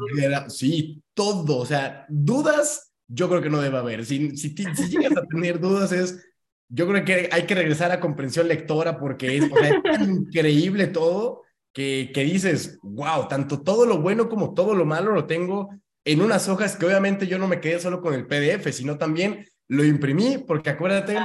[0.49, 1.57] sí, todo.
[1.57, 4.05] O sea, dudas, yo creo que no debe haber.
[4.05, 6.19] Si, si, si llegas a tener dudas, es
[6.69, 9.43] yo creo que hay que regresar a comprensión lectora porque es,
[10.01, 15.25] increíble todo que, que dices, wow, tanto todo lo bueno como todo lo malo lo
[15.25, 15.69] tengo
[16.03, 19.45] en unas hojas que obviamente yo no me quedé solo con el PDF, sino también
[19.67, 21.17] lo imprimí porque acuérdate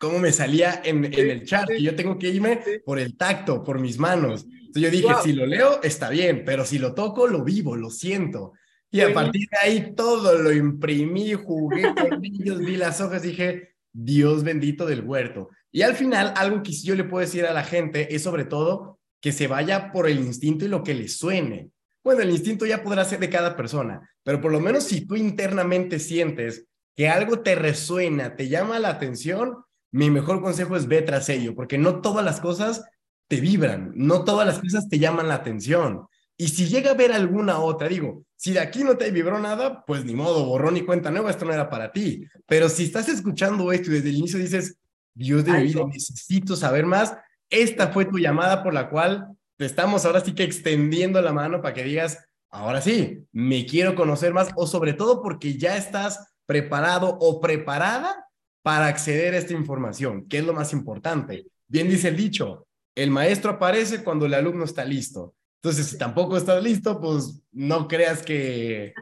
[0.00, 3.62] cómo me salía en, en el chat, y yo tengo que irme por el tacto,
[3.62, 4.46] por mis manos.
[4.48, 7.90] Entonces yo dije, si lo leo, está bien, pero si lo toco, lo vivo, lo
[7.90, 8.54] siento.
[8.90, 13.74] Y a partir de ahí todo lo imprimí, jugué con ellos, vi las hojas, dije,
[13.92, 15.50] Dios bendito del huerto.
[15.70, 18.98] Y al final, algo que yo le puedo decir a la gente es sobre todo
[19.20, 21.68] que se vaya por el instinto y lo que le suene.
[22.02, 25.14] Bueno, el instinto ya podrá ser de cada persona, pero por lo menos si tú
[25.14, 26.64] internamente sientes
[26.96, 29.58] que algo te resuena, te llama la atención,
[29.92, 32.84] mi mejor consejo es ve tras ello, porque no todas las cosas
[33.28, 36.06] te vibran, no todas las cosas te llaman la atención.
[36.36, 39.84] Y si llega a ver alguna otra, digo, si de aquí no te vibró nada,
[39.84, 42.24] pues ni modo, borrón y cuenta nueva, esto no era para ti.
[42.46, 44.78] Pero si estás escuchando esto y desde el inicio dices,
[45.14, 47.14] Dios de mi vida, necesito saber más,
[47.50, 51.60] esta fue tu llamada por la cual te estamos ahora sí que extendiendo la mano
[51.60, 52.18] para que digas,
[52.48, 58.29] ahora sí, me quiero conocer más, o sobre todo porque ya estás preparado o preparada
[58.62, 61.46] para acceder a esta información, que es lo más importante.
[61.66, 65.34] Bien dice el dicho, el maestro aparece cuando el alumno está listo.
[65.62, 68.94] Entonces, si tampoco estás listo, pues no creas que,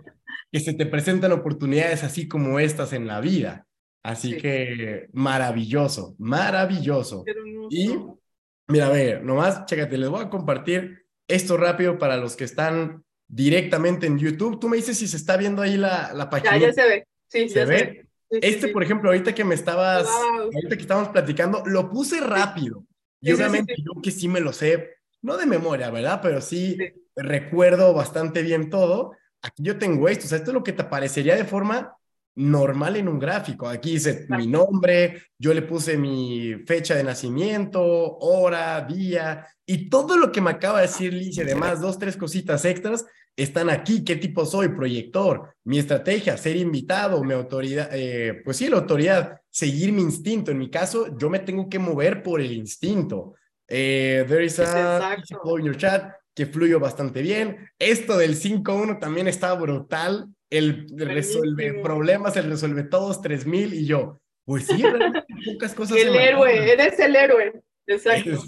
[0.51, 3.67] que se te presentan oportunidades así como estas en la vida.
[4.03, 7.25] Así que maravilloso, maravilloso.
[7.71, 7.97] Y
[8.69, 13.05] mira, a ver, nomás, chécate, les voy a compartir esto rápido para los que están
[13.27, 14.59] directamente en YouTube.
[14.59, 16.57] Tú me dices si se está viendo ahí la, la página.
[16.59, 17.07] Ya, ya se ve.
[17.29, 18.08] Sí, ¿Se ve?
[18.31, 22.85] Este, por ejemplo, ahorita que me estabas, ahorita que estábamos platicando, lo puse rápido.
[23.21, 26.21] Y obviamente yo que sí me lo sé no de memoria, ¿verdad?
[26.23, 26.79] Pero sí,
[27.17, 29.13] recuerdo bastante bien todo.
[29.43, 31.97] Aquí yo tengo esto, o sea, esto es lo que te aparecería de forma
[32.37, 33.69] normal en un gráfico.
[33.69, 40.17] Aquí dice mi nombre, yo le puse mi fecha de nacimiento, hora, día, y todo
[40.17, 43.05] lo que me acaba de decir Lice, además dos, tres cositas extras,
[43.39, 44.05] están aquí.
[44.05, 44.69] ¿Qué tipo soy?
[44.69, 50.51] Proyector, mi estrategia, ser invitado, mi autoridad, eh, pues sí, la autoridad, seguir mi instinto.
[50.51, 53.35] En mi caso, yo me tengo que mover por el instinto.
[53.69, 55.17] Eh, there is a
[55.59, 57.71] in your chat que fluyó bastante bien.
[57.79, 60.27] Esto del 5-1 también está brutal.
[60.51, 64.83] El resuelve problemas, el resuelve todos 3000 y yo, pues sí,
[65.53, 65.99] pocas cosas.
[65.99, 67.63] El héroe, eres el héroe.
[67.87, 68.43] Exacto.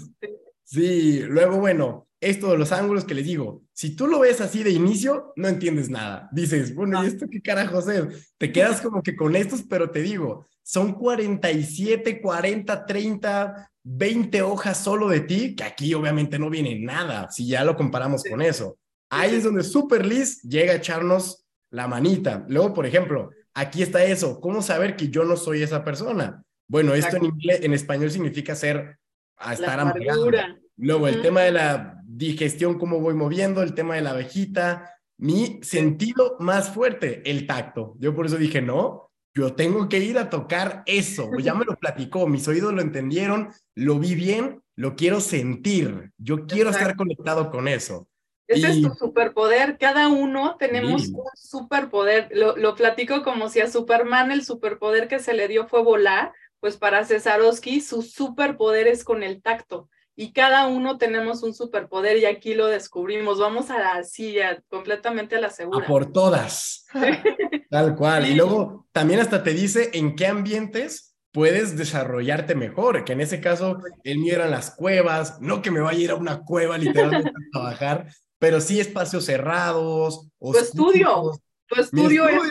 [0.63, 4.61] sí, luego, bueno, esto de los ángulos que les digo, si tú lo ves así
[4.61, 6.29] de inicio, no entiendes nada.
[6.31, 8.33] Dices, bueno, ¿y esto qué carajos es?
[8.37, 14.77] Te quedas como que con estos, pero te digo, son 47, 40, 30, 20 hojas
[14.77, 18.77] solo de ti, que aquí obviamente no viene nada, si ya lo comparamos con eso.
[19.09, 22.45] Ahí es donde Super Liz llega a echarnos la manita.
[22.47, 26.43] Luego, por ejemplo, aquí está eso, ¿cómo saber que yo no soy esa persona?
[26.67, 28.99] Bueno, esto en inglés, en español significa ser,
[29.37, 30.29] a estar amargado.
[30.77, 35.59] Luego, el tema de la digestión, cómo voy moviendo, el tema de la abejita, mi
[35.63, 37.95] sentido más fuerte, el tacto.
[37.99, 41.29] Yo por eso dije, no, yo tengo que ir a tocar eso.
[41.41, 46.11] Ya me lo platicó, mis oídos lo entendieron, lo vi bien, lo quiero sentir.
[46.17, 48.07] Yo quiero estar conectado con eso.
[48.47, 49.77] Ese es tu superpoder.
[49.77, 52.29] Cada uno tenemos un superpoder.
[52.33, 56.33] Lo, lo platico como si a Superman el superpoder que se le dio fue volar.
[56.59, 59.89] Pues para Cesarowski su superpoder es con el tacto
[60.21, 63.39] y cada uno tenemos un superpoder y aquí lo descubrimos.
[63.39, 65.83] Vamos a la silla, completamente a la segura.
[65.83, 66.85] A por todas.
[67.71, 68.29] Tal cual.
[68.29, 73.41] Y luego también hasta te dice en qué ambientes puedes desarrollarte mejor, que en ese
[73.41, 76.77] caso el mío eran las cuevas, no que me vaya a ir a una cueva
[76.77, 78.07] literalmente a trabajar,
[78.37, 80.27] pero sí espacios cerrados.
[80.39, 81.31] Tu estudio,
[81.71, 82.41] tu estudio, es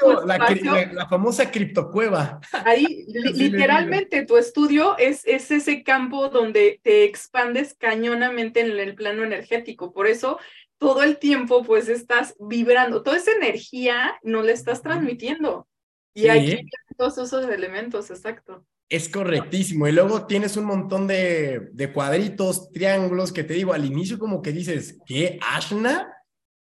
[0.93, 2.41] la, famosa criptocueva.
[2.65, 3.05] Ahí,
[3.35, 9.93] literalmente, tu estudio es, es ese campo donde te expandes cañonamente en el plano energético.
[9.93, 10.39] Por eso,
[10.79, 13.03] todo el tiempo, pues, estás vibrando.
[13.03, 15.69] Toda esa energía no la estás transmitiendo.
[16.15, 16.67] Y aquí
[16.97, 18.67] todos esos elementos, exacto.
[18.89, 19.87] Es correctísimo.
[19.87, 24.43] Y luego tienes un montón de, de cuadritos, triángulos que te digo, al inicio como
[24.43, 25.39] que dices, ¿qué?
[25.41, 26.13] ¿Ashna?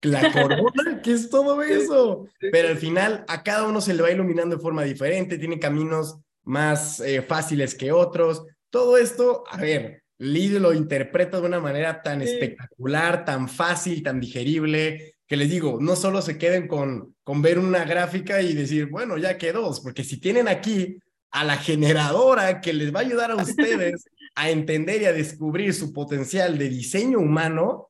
[0.01, 2.27] La corona, ¿qué es todo eso?
[2.39, 6.19] Pero al final a cada uno se le va iluminando de forma diferente, tiene caminos
[6.43, 8.45] más eh, fáciles que otros.
[8.69, 14.19] Todo esto, a ver, Lee lo interpreta de una manera tan espectacular, tan fácil, tan
[14.19, 18.87] digerible, que les digo, no solo se queden con, con ver una gráfica y decir,
[18.87, 20.97] bueno, ya quedó, porque si tienen aquí
[21.31, 25.73] a la generadora que les va a ayudar a ustedes a entender y a descubrir
[25.73, 27.89] su potencial de diseño humano,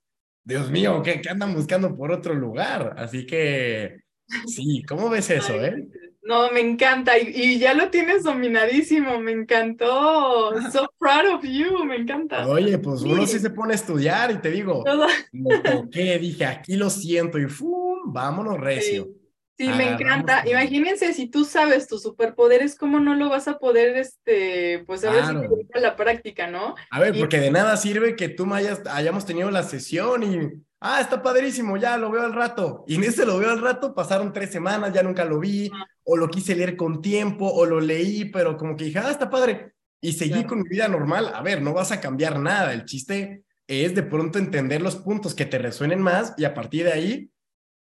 [0.49, 2.95] Dios mío, que, andan buscando por otro lugar.
[2.97, 4.01] Así que,
[4.47, 5.87] sí, ¿cómo ves eso, eh?
[6.23, 10.51] No, me encanta y, ya lo tienes dominadísimo, me encantó.
[10.73, 12.47] So proud of you, me encanta.
[12.47, 14.83] Oye, pues uno sí se pone a estudiar y te digo,
[15.31, 18.11] me toqué, dije, aquí lo siento y ¡fum!
[18.11, 19.05] Vámonos recio.
[19.05, 19.18] Sí,
[19.67, 20.43] me encanta.
[20.47, 25.11] Imagínense si tú sabes tus superpoderes, ¿cómo no lo vas a poder, este, pues a
[25.11, 26.75] ver si te la práctica, ¿no?
[26.89, 31.01] A ver, porque de nada sirve que tú hayas, hayamos tenido la sesión y, ah,
[31.01, 32.85] está padrísimo, ya lo veo al rato.
[32.87, 35.69] Y en ese lo veo al rato, pasaron tres semanas, ya nunca lo vi,
[36.03, 39.29] o lo quise leer con tiempo, o lo leí, pero como que dije, ah, está
[39.29, 39.73] padre.
[40.01, 41.33] Y seguí con mi vida normal.
[41.35, 42.71] A ver, no vas a cambiar nada.
[42.71, 46.85] El chiste es de pronto entender los puntos que te resuenen más y a partir
[46.85, 47.29] de ahí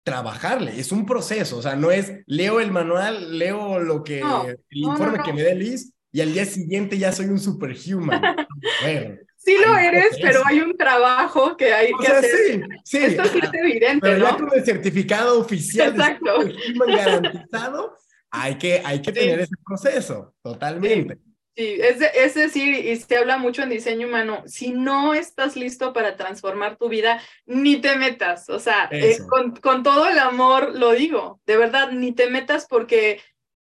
[0.04, 4.58] trabajarle, es un proceso, o sea, no es leo el manual, leo lo que, el
[4.78, 8.20] informe que me dé Liz y al día siguiente ya soy un superhuman.
[8.82, 12.30] bueno, sí lo eres, pero hay un trabajo que hay que hacer.
[12.30, 12.98] Sí, sí.
[12.98, 16.44] Esto sí es evidente, Pero ya con el certificado oficial Exacto.
[16.44, 17.96] de superhuman garantizado,
[18.30, 21.14] hay que, hay que tener ese proceso, totalmente.
[21.14, 25.92] Sí, es, es, decir, y se habla mucho en diseño humano, si no estás listo
[25.92, 30.74] para transformar tu vida, ni te metas, o sea, eh, con, con, todo el amor
[30.74, 33.20] lo digo, de verdad, ni te metas porque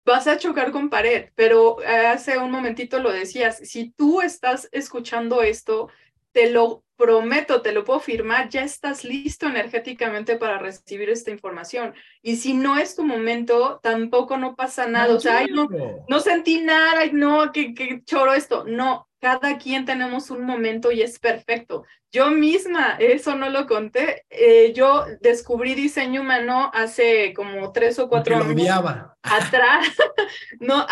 [0.05, 5.43] vas a chocar con pared, pero hace un momentito lo decías, si tú estás escuchando
[5.43, 5.89] esto,
[6.33, 11.95] te lo prometo, te lo puedo firmar, ya estás listo energéticamente para recibir esta información.
[12.23, 15.15] Y si no es tu momento, tampoco no pasa nada.
[15.15, 15.69] o sea, no,
[16.09, 18.65] no sentí nada, no, que, que choro esto.
[18.65, 21.85] No, cada quien tenemos un momento y es perfecto.
[22.11, 28.09] Yo misma, eso no lo conté, eh, yo descubrí diseño humano hace como tres o
[28.09, 28.69] cuatro años.
[29.23, 29.87] Atrás,
[30.61, 30.85] no,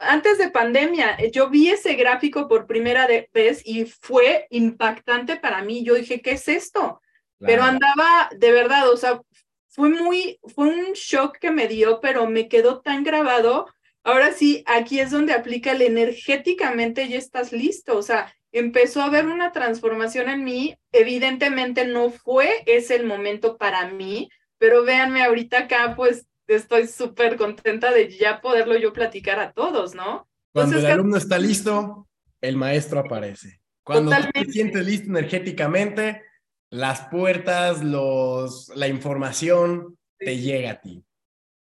[0.00, 5.62] antes de pandemia, eh, yo vi ese gráfico por primera vez y fue impactante para
[5.62, 5.84] mí.
[5.84, 7.02] Yo dije, ¿qué es esto?
[7.38, 9.20] Pero andaba, de verdad, o sea,
[9.68, 13.66] fue muy, fue un shock que me dio, pero me quedó tan grabado
[14.06, 19.06] Ahora sí, aquí es donde aplica el energéticamente ya estás listo, o sea, empezó a
[19.06, 25.24] haber una transformación en mí, evidentemente no fue ese el momento para mí, pero véanme
[25.24, 30.28] ahorita acá, pues estoy súper contenta de ya poderlo yo platicar a todos, ¿no?
[30.52, 32.06] Cuando el alumno está listo,
[32.40, 33.60] el maestro aparece.
[33.82, 36.22] Cuando te sientes listo energéticamente,
[36.70, 41.04] las puertas, los, la información te llega a ti.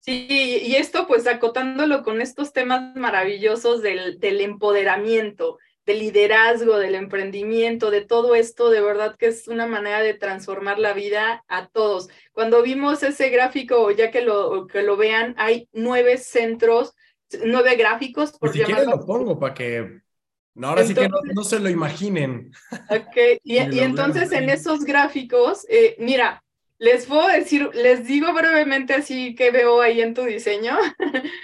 [0.00, 0.26] Sí,
[0.62, 7.90] y esto pues acotándolo con estos temas maravillosos del, del empoderamiento, del liderazgo, del emprendimiento,
[7.90, 12.08] de todo esto, de verdad que es una manera de transformar la vida a todos.
[12.32, 16.94] Cuando vimos ese gráfico, ya que lo, que lo vean, hay nueve centros,
[17.44, 18.32] nueve gráficos.
[18.38, 20.00] Por si quieren lo pongo para que
[20.54, 22.52] no, ahora sí que no, se lo imaginen.
[22.88, 26.42] Ok, y, y entonces en esos gráficos, eh, mira,
[26.80, 30.78] les puedo decir, les digo brevemente así que veo ahí en tu diseño.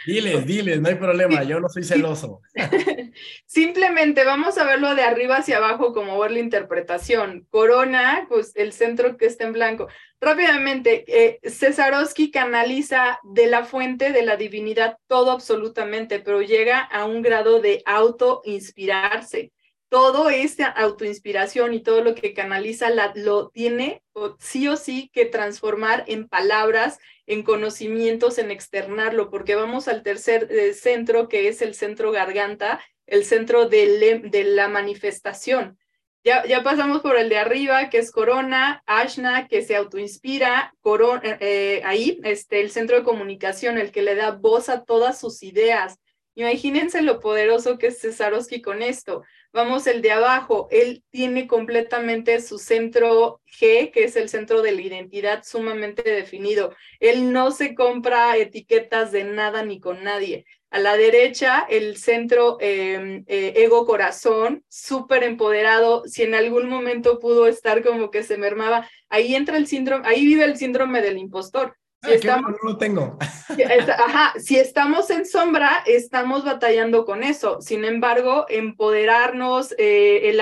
[0.07, 2.41] Diles, diles, no hay problema, yo no soy celoso.
[3.47, 7.47] Simplemente vamos a verlo de arriba hacia abajo como ver la interpretación.
[7.51, 9.89] Corona, pues el centro que está en blanco.
[10.23, 17.05] Rápidamente, eh, Cesarowski canaliza de la fuente de la divinidad todo absolutamente, pero llega a
[17.05, 19.53] un grado de auto-inspirarse
[19.89, 24.03] todo esta autoinspiración y todo lo que canaliza la, lo tiene
[24.39, 30.49] sí o sí que transformar en palabras, en conocimientos, en externarlo, porque vamos al tercer
[30.51, 35.79] eh, centro, que es el centro garganta, el centro de, la manifestación.
[36.25, 41.21] Ya, ya, pasamos por el de arriba, que es Corona, Ashna, que se autoinspira, corona,
[41.23, 45.21] eh, eh, ahí, este, el centro de comunicación, el que le da voz a todas
[45.21, 46.01] sus ideas.
[46.35, 49.23] Imagínense lo poderoso que es Cesarowski con esto.
[49.57, 54.73] Vamos el de abajo, él tiene completamente su centro G, que es el centro de
[54.73, 56.75] la identidad sumamente definido.
[57.01, 60.45] Él no se compra etiquetas de nada ni con nadie.
[60.69, 66.03] A la derecha, el centro em, eh, ego corazón, súper empoderado.
[66.05, 70.27] Si en algún momento pudo estar como que se mermaba, ahí entra el síndrome, ahí
[70.27, 73.19] vive el síndrome del impostor si estamos, no lo tengo.
[73.99, 77.61] Ajá, si estamos en sombra, estamos batallando con eso.
[77.61, 80.41] Sin embargo, empoderarnos eh, el,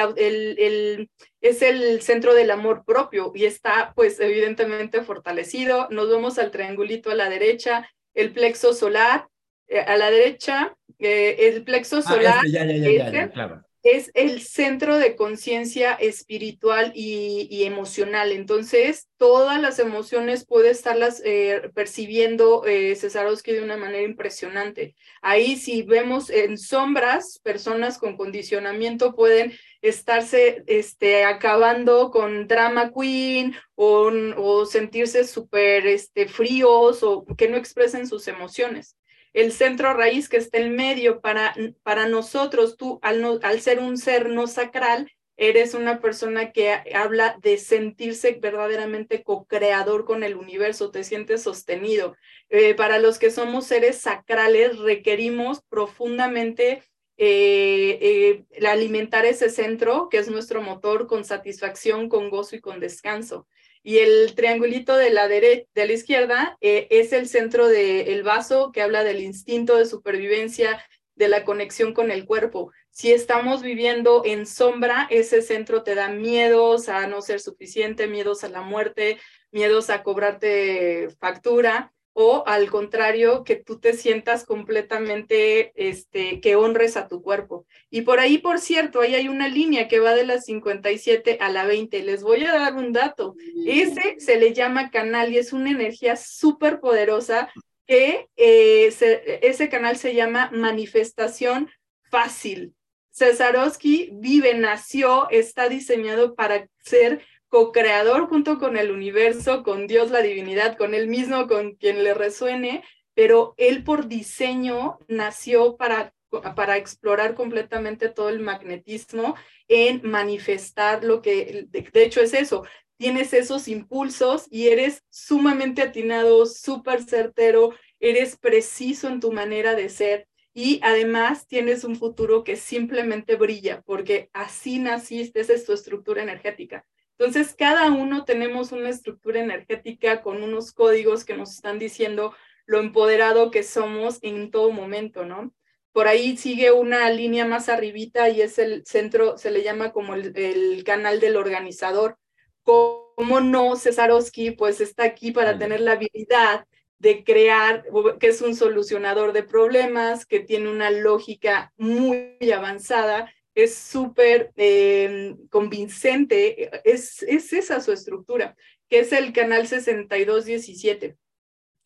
[0.58, 1.10] el,
[1.40, 5.88] es el centro del amor propio y está pues evidentemente fortalecido.
[5.90, 9.26] Nos vemos al triangulito a la derecha, el plexo solar
[9.68, 13.16] eh, a la derecha, Eh, el plexo Ah, solar este, ya, ya, ya, ya, este,
[13.16, 13.62] ya, claro.
[13.84, 18.32] Es el centro de conciencia espiritual y, y emocional.
[18.32, 24.96] Entonces, todas las emociones puede estarlas eh, percibiendo eh, Cesarowski de una manera impresionante.
[25.20, 33.54] Ahí, si vemos en sombras, personas con condicionamiento pueden estarse este, acabando con drama queen
[33.74, 38.96] o, o sentirse súper este, fríos o que no expresen sus emociones
[39.34, 43.98] el centro raíz que está en medio para, para nosotros, tú al, al ser un
[43.98, 50.92] ser no sacral, eres una persona que habla de sentirse verdaderamente co-creador con el universo,
[50.92, 52.16] te sientes sostenido.
[52.48, 56.84] Eh, para los que somos seres sacrales, requerimos profundamente
[57.16, 62.78] eh, eh, alimentar ese centro, que es nuestro motor, con satisfacción, con gozo y con
[62.78, 63.48] descanso
[63.84, 68.72] y el triangulito de la, derecha, de la izquierda eh, es el centro del vaso
[68.72, 70.82] que habla del instinto de supervivencia,
[71.14, 72.72] de la conexión con el cuerpo.
[72.90, 78.42] Si estamos viviendo en sombra, ese centro te da miedos a no ser suficiente, miedos
[78.42, 79.18] a la muerte,
[79.52, 86.96] miedos a cobrarte factura o al contrario, que tú te sientas completamente, este, que honres
[86.96, 87.66] a tu cuerpo.
[87.90, 91.50] Y por ahí, por cierto, ahí hay una línea que va de la 57 a
[91.50, 92.02] la 20.
[92.04, 93.34] Les voy a dar un dato.
[93.66, 97.50] Ese se le llama canal y es una energía súper poderosa
[97.86, 101.68] que eh, se, ese canal se llama manifestación
[102.10, 102.74] fácil.
[103.12, 107.24] Cesarowski vive, nació, está diseñado para ser
[107.54, 112.12] co-creador junto con el universo, con Dios, la divinidad, con él mismo, con quien le
[112.12, 112.82] resuene,
[113.14, 116.12] pero él por diseño nació para,
[116.56, 119.36] para explorar completamente todo el magnetismo
[119.68, 122.64] en manifestar lo que, de, de hecho es eso,
[122.96, 129.90] tienes esos impulsos y eres sumamente atinado, súper certero, eres preciso en tu manera de
[129.90, 135.72] ser y además tienes un futuro que simplemente brilla porque así naciste, esa es tu
[135.72, 136.84] estructura energética.
[137.18, 142.34] Entonces, cada uno tenemos una estructura energética con unos códigos que nos están diciendo
[142.66, 145.54] lo empoderado que somos en todo momento, ¿no?
[145.92, 150.14] Por ahí sigue una línea más arribita y es el centro, se le llama como
[150.14, 152.18] el, el canal del organizador.
[152.64, 154.50] ¿Cómo no, Cesarowski?
[154.50, 156.66] Pues está aquí para tener la habilidad
[156.98, 157.84] de crear,
[158.18, 165.36] que es un solucionador de problemas, que tiene una lógica muy avanzada es súper eh,
[165.50, 168.56] convincente, es, es esa su estructura,
[168.88, 171.16] que es el canal 6217,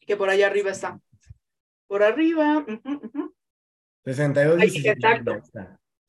[0.00, 1.00] que por allá arriba está.
[1.86, 2.58] Por arriba.
[2.58, 3.34] Uh -huh, uh -huh.
[4.04, 4.90] 6217.
[4.90, 5.42] Exacto.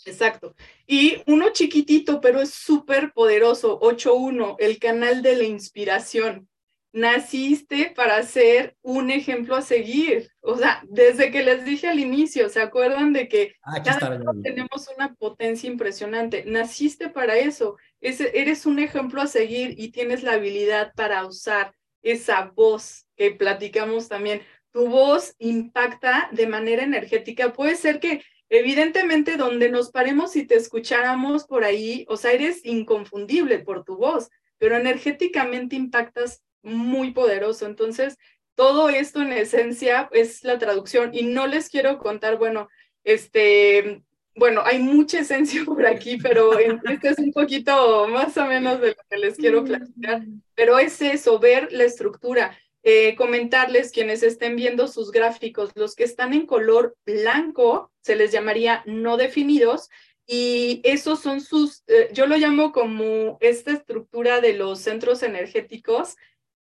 [0.05, 0.55] Exacto.
[0.87, 6.48] Y uno chiquitito, pero es súper poderoso, 81, el canal de la inspiración
[6.91, 10.31] naciste para ser un ejemplo a seguir.
[10.41, 14.31] O sea, desde que les dije al inicio, ¿se acuerdan de que ah, cada uno
[14.41, 16.43] tenemos una potencia impresionante?
[16.45, 17.77] Naciste para eso.
[18.01, 23.31] Es, eres un ejemplo a seguir y tienes la habilidad para usar esa voz que
[23.31, 24.41] platicamos también.
[24.71, 27.53] Tu voz impacta de manera energética.
[27.53, 32.65] Puede ser que evidentemente donde nos paremos y te escucháramos por ahí, o sea, eres
[32.65, 37.65] inconfundible por tu voz, pero energéticamente impactas muy poderoso.
[37.65, 38.17] Entonces,
[38.55, 42.67] todo esto en esencia es la traducción y no les quiero contar, bueno,
[43.03, 44.03] este,
[44.35, 48.89] bueno, hay mucha esencia por aquí, pero este es un poquito más o menos de
[48.89, 50.23] lo que les quiero platicar,
[50.55, 52.57] pero es eso, ver la estructura.
[52.81, 58.31] Eh, comentarles quienes estén viendo sus gráficos, los que están en color blanco se les
[58.31, 59.89] llamaría no definidos
[60.25, 66.15] y esos son sus, eh, yo lo llamo como esta estructura de los centros energéticos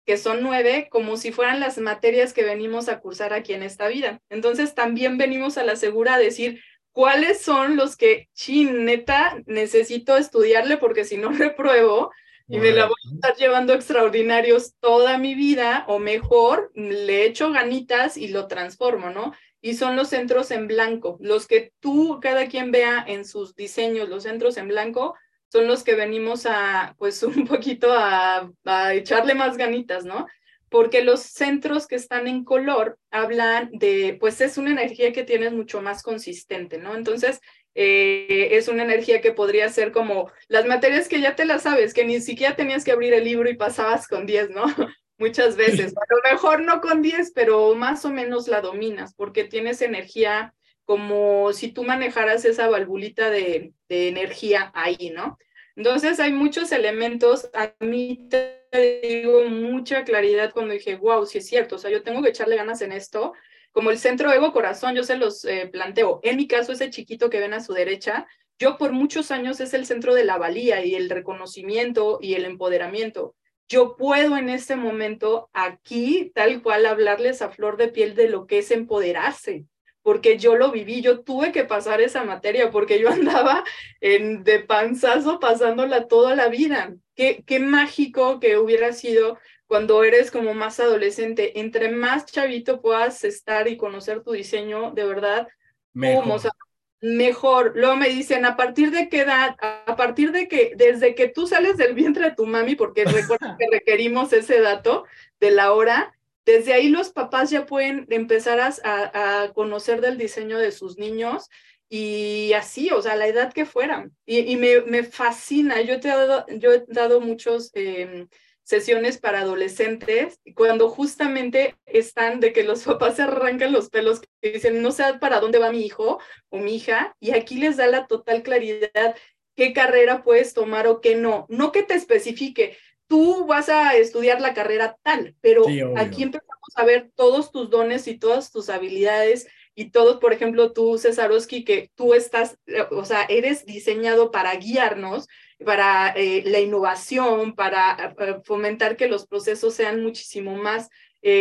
[0.04, 3.88] que son nueve, como si fueran las materias que venimos a cursar aquí en esta
[3.88, 4.20] vida.
[4.28, 6.60] Entonces también venimos a la segura a decir
[6.92, 12.10] cuáles son los que, chin, neta, necesito estudiarle porque si no repruebo
[12.46, 17.50] y me la voy a estar llevando extraordinarios toda mi vida, o mejor, le echo
[17.50, 19.32] ganitas y lo transformo, ¿no?
[19.62, 24.10] Y son los centros en blanco, los que tú, cada quien vea en sus diseños,
[24.10, 25.14] los centros en blanco,
[25.54, 30.26] son los que venimos a, pues un poquito a, a, echarle más ganitas, ¿no?
[30.68, 35.52] Porque los centros que están en color hablan de, pues es una energía que tienes
[35.52, 36.96] mucho más consistente, ¿no?
[36.96, 37.40] Entonces,
[37.76, 41.94] eh, es una energía que podría ser como las materias que ya te las sabes,
[41.94, 44.64] que ni siquiera tenías que abrir el libro y pasabas con 10, ¿no?
[45.18, 45.94] Muchas veces.
[45.96, 50.52] A lo mejor no con 10, pero más o menos la dominas, porque tienes energía
[50.84, 55.38] como si tú manejaras esa valvulita de, energía ahí, ¿no?
[55.76, 58.60] Entonces hay muchos elementos, a mí te
[59.02, 62.56] digo mucha claridad cuando dije, wow, sí es cierto, o sea, yo tengo que echarle
[62.56, 63.32] ganas en esto,
[63.72, 66.20] como el centro ego corazón, yo se los eh, planteo.
[66.22, 68.26] En mi caso, ese chiquito que ven a su derecha,
[68.58, 72.44] yo por muchos años es el centro de la valía y el reconocimiento y el
[72.44, 73.34] empoderamiento.
[73.68, 78.46] Yo puedo en este momento aquí, tal cual, hablarles a flor de piel de lo
[78.46, 79.64] que es empoderarse,
[80.04, 83.64] porque yo lo viví, yo tuve que pasar esa materia, porque yo andaba
[84.00, 86.94] en, de panzazo pasándola toda la vida.
[87.16, 93.24] Qué, qué mágico que hubiera sido cuando eres como más adolescente, entre más chavito puedas
[93.24, 95.48] estar y conocer tu diseño, de verdad,
[95.94, 96.52] mejor.
[97.00, 97.72] mejor.
[97.74, 99.56] Luego me dicen, ¿a partir de qué edad?
[99.58, 103.56] A partir de que, desde que tú sales del vientre de tu mami, porque recuerda
[103.58, 105.06] que requerimos ese dato
[105.40, 106.14] de la hora,
[106.44, 111.48] desde ahí los papás ya pueden empezar a, a, conocer del diseño de sus niños
[111.88, 114.16] y así, o sea, la edad que fueran.
[114.26, 115.80] Y, me, me, fascina.
[115.82, 117.70] Yo te he dado, yo he dado muchos...
[117.74, 118.26] Eh,
[118.64, 124.50] sesiones para adolescentes, cuando justamente están de que los papás se arrancan los pelos y
[124.50, 126.18] dicen, no sé para dónde va mi hijo
[126.48, 129.14] o mi hija, y aquí les da la total claridad
[129.54, 131.46] qué carrera puedes tomar o qué no.
[131.48, 132.76] No que te especifique,
[133.06, 135.64] tú vas a estudiar la carrera tal, pero
[135.96, 140.72] aquí empezamos a ver todos tus dones y todas tus habilidades y todos, por ejemplo,
[140.72, 145.26] tú, Cesarowski, que tú estás, eh, o sea, eres diseñado para guiarnos,
[145.64, 150.90] para eh, la innovación, para, eh, fomentar que los procesos sean muchísimo más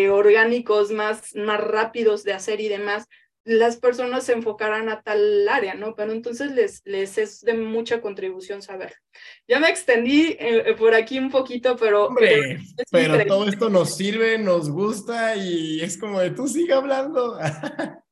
[0.10, 3.06] orgánicos, más, más rápidos de hacer y demás,
[3.45, 5.95] las personas se enfocarán a tal área, ¿no?
[5.95, 8.95] Pero entonces les, les es de mucha contribución saber.
[9.47, 10.37] Ya me extendí
[10.77, 12.07] por aquí un poquito, pero...
[12.07, 12.59] Hombre,
[12.91, 17.37] pero, todo esto nos sirve, nos gusta y es como de tú sigue hablando.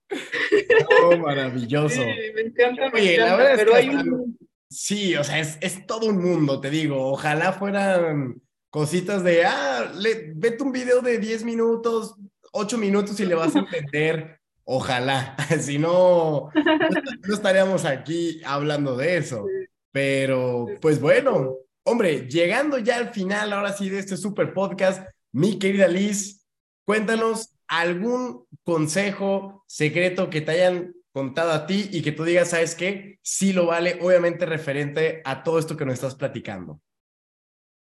[1.03, 1.95] Oh, maravilloso.
[1.95, 4.37] Sí, me encanta, me encanta, pero hay un...
[4.69, 7.11] Sí, o sea, es, es, todo un mundo, te digo.
[7.11, 12.15] Ojalá fueran cositas de, ah, le, vete un video de 10 minutos,
[12.51, 14.40] 8 minutos y le vas a entender.
[14.63, 16.51] Ojalá, si no,
[17.27, 19.45] no estaríamos aquí hablando de eso.
[19.91, 25.59] Pero, pues bueno, hombre, llegando ya al final, ahora sí, de este super podcast, mi
[25.59, 26.45] querida Liz,
[26.85, 32.75] cuéntanos algún consejo secreto que te hayan contado a ti y que tú digas, ¿sabes
[32.75, 33.19] qué?
[33.21, 36.79] Sí lo vale, obviamente referente a todo esto que nos estás platicando.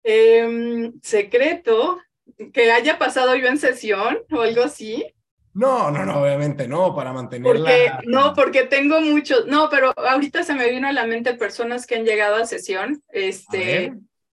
[0.02, 2.01] Em, secreto,
[2.52, 5.05] que haya pasado yo en sesión o algo así.
[5.57, 7.70] No, no, no, obviamente no, para mantenerla.
[7.70, 11.87] Porque, no, porque tengo muchos, no, pero ahorita se me vino a la mente personas
[11.87, 13.95] que han llegado a sesión, este,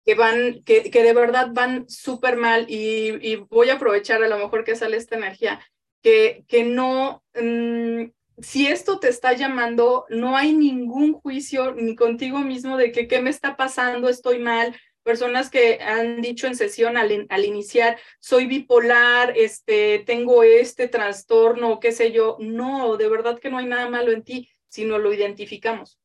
[0.07, 4.39] que van, que, que de verdad van súper mal y, voy a aprovechar a lo
[4.39, 5.59] mejor que sale esta energía,
[6.05, 12.39] que, que no, mm, si esto te está llamando, no hay ningún juicio ni contigo
[12.39, 14.77] mismo de que qué me está pasando, estoy mal.
[15.09, 21.81] Personas que han dicho en sesión al, al iniciar, soy bipolar, este, tengo este trastorno,
[21.81, 22.37] qué sé yo.
[22.41, 25.99] No, de verdad que no hay nada malo en ti, si no lo identificamos.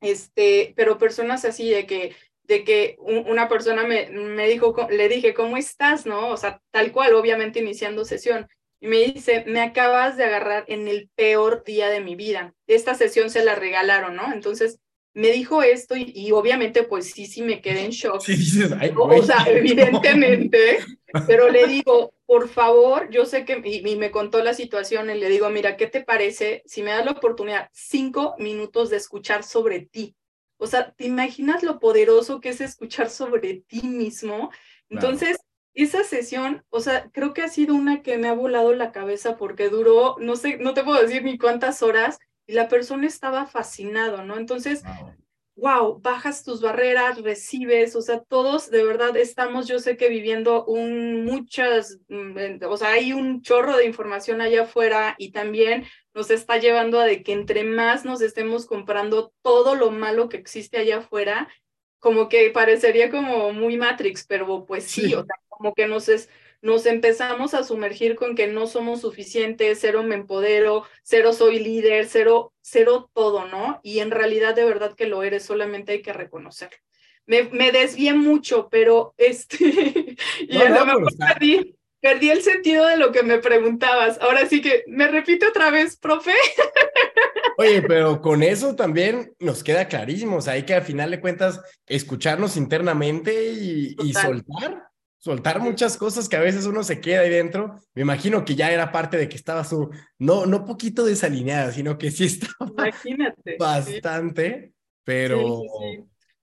[0.00, 5.32] Este, pero personas así de que de que una persona me, me dijo, le dije,
[5.32, 6.04] ¿cómo estás?
[6.04, 6.30] ¿No?
[6.30, 8.48] O sea, tal cual, obviamente iniciando sesión.
[8.80, 12.52] Y me dice, me acabas de agarrar en el peor día de mi vida.
[12.66, 14.32] Esta sesión se la regalaron, ¿no?
[14.32, 14.80] Entonces,
[15.12, 18.20] me dijo esto y, obviamente, pues sí, sí me quedé en shock.
[18.20, 18.62] Sí,
[18.96, 20.78] o sea, evidentemente,
[21.26, 25.14] pero le digo, por favor, yo sé que, y, y, me contó la situación y
[25.14, 29.42] le digo, mira, ¿qué te parece si me das la oportunidad, cinco minutos de escuchar
[29.42, 30.16] sobre ti?
[30.58, 34.50] O sea, ¿te imaginas lo poderoso que es escuchar sobre ti mismo?
[34.90, 35.38] Entonces,
[35.74, 39.36] esa sesión, o sea, creo que ha sido una que me ha volado la cabeza
[39.36, 42.18] porque duró, no sé, no te puedo decir ni cuántas horas,
[42.50, 44.36] y la persona estaba fascinado, ¿no?
[44.36, 44.82] Entonces,
[45.54, 50.64] wow, bajas tus barreras, recibes, o sea, todos de verdad estamos, yo sé que viviendo
[50.64, 56.32] un muchas, mm, o sea, hay un chorro de información allá afuera y también nos
[56.32, 60.78] está llevando a de que entre más nos estemos comprando todo lo malo que existe
[60.78, 61.48] allá afuera,
[62.00, 66.28] como que parecería como muy Matrix, pero pues sí, o sea, como que nos es,
[66.62, 72.06] nos empezamos a sumergir con que no somos suficientes, cero me empodero, cero soy líder,
[72.06, 73.80] cero, cero todo, ¿no?
[73.82, 76.76] Y en realidad de verdad que lo eres, solamente hay que reconocerlo.
[77.26, 83.22] Me, me desvié mucho, pero este, y lo perdí, perdí el sentido de lo que
[83.22, 84.20] me preguntabas.
[84.20, 86.34] Ahora sí que, ¿me repite otra vez, profe?
[87.56, 91.20] Oye, pero con eso también nos queda clarísimo, o sea, hay que al final de
[91.20, 94.89] cuentas escucharnos internamente y, y soltar
[95.20, 97.76] soltar muchas cosas que a veces uno se queda ahí dentro.
[97.94, 101.98] Me imagino que ya era parte de que estaba su, no, no poquito desalineada, sino
[101.98, 104.72] que sí estaba Imagínate, bastante,
[105.04, 105.62] pero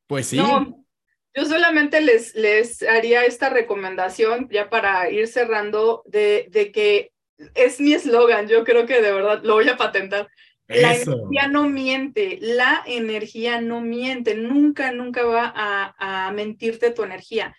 [0.06, 0.38] pues sí.
[0.38, 7.12] yo solamente les, les haría esta recomendación ya para ir cerrando de, de que
[7.56, 10.28] es mi eslogan, yo creo que de verdad lo voy a patentar.
[10.68, 17.04] La energía no miente, la energía no miente, nunca, nunca va a, a, mentirte tu
[17.04, 17.56] energía.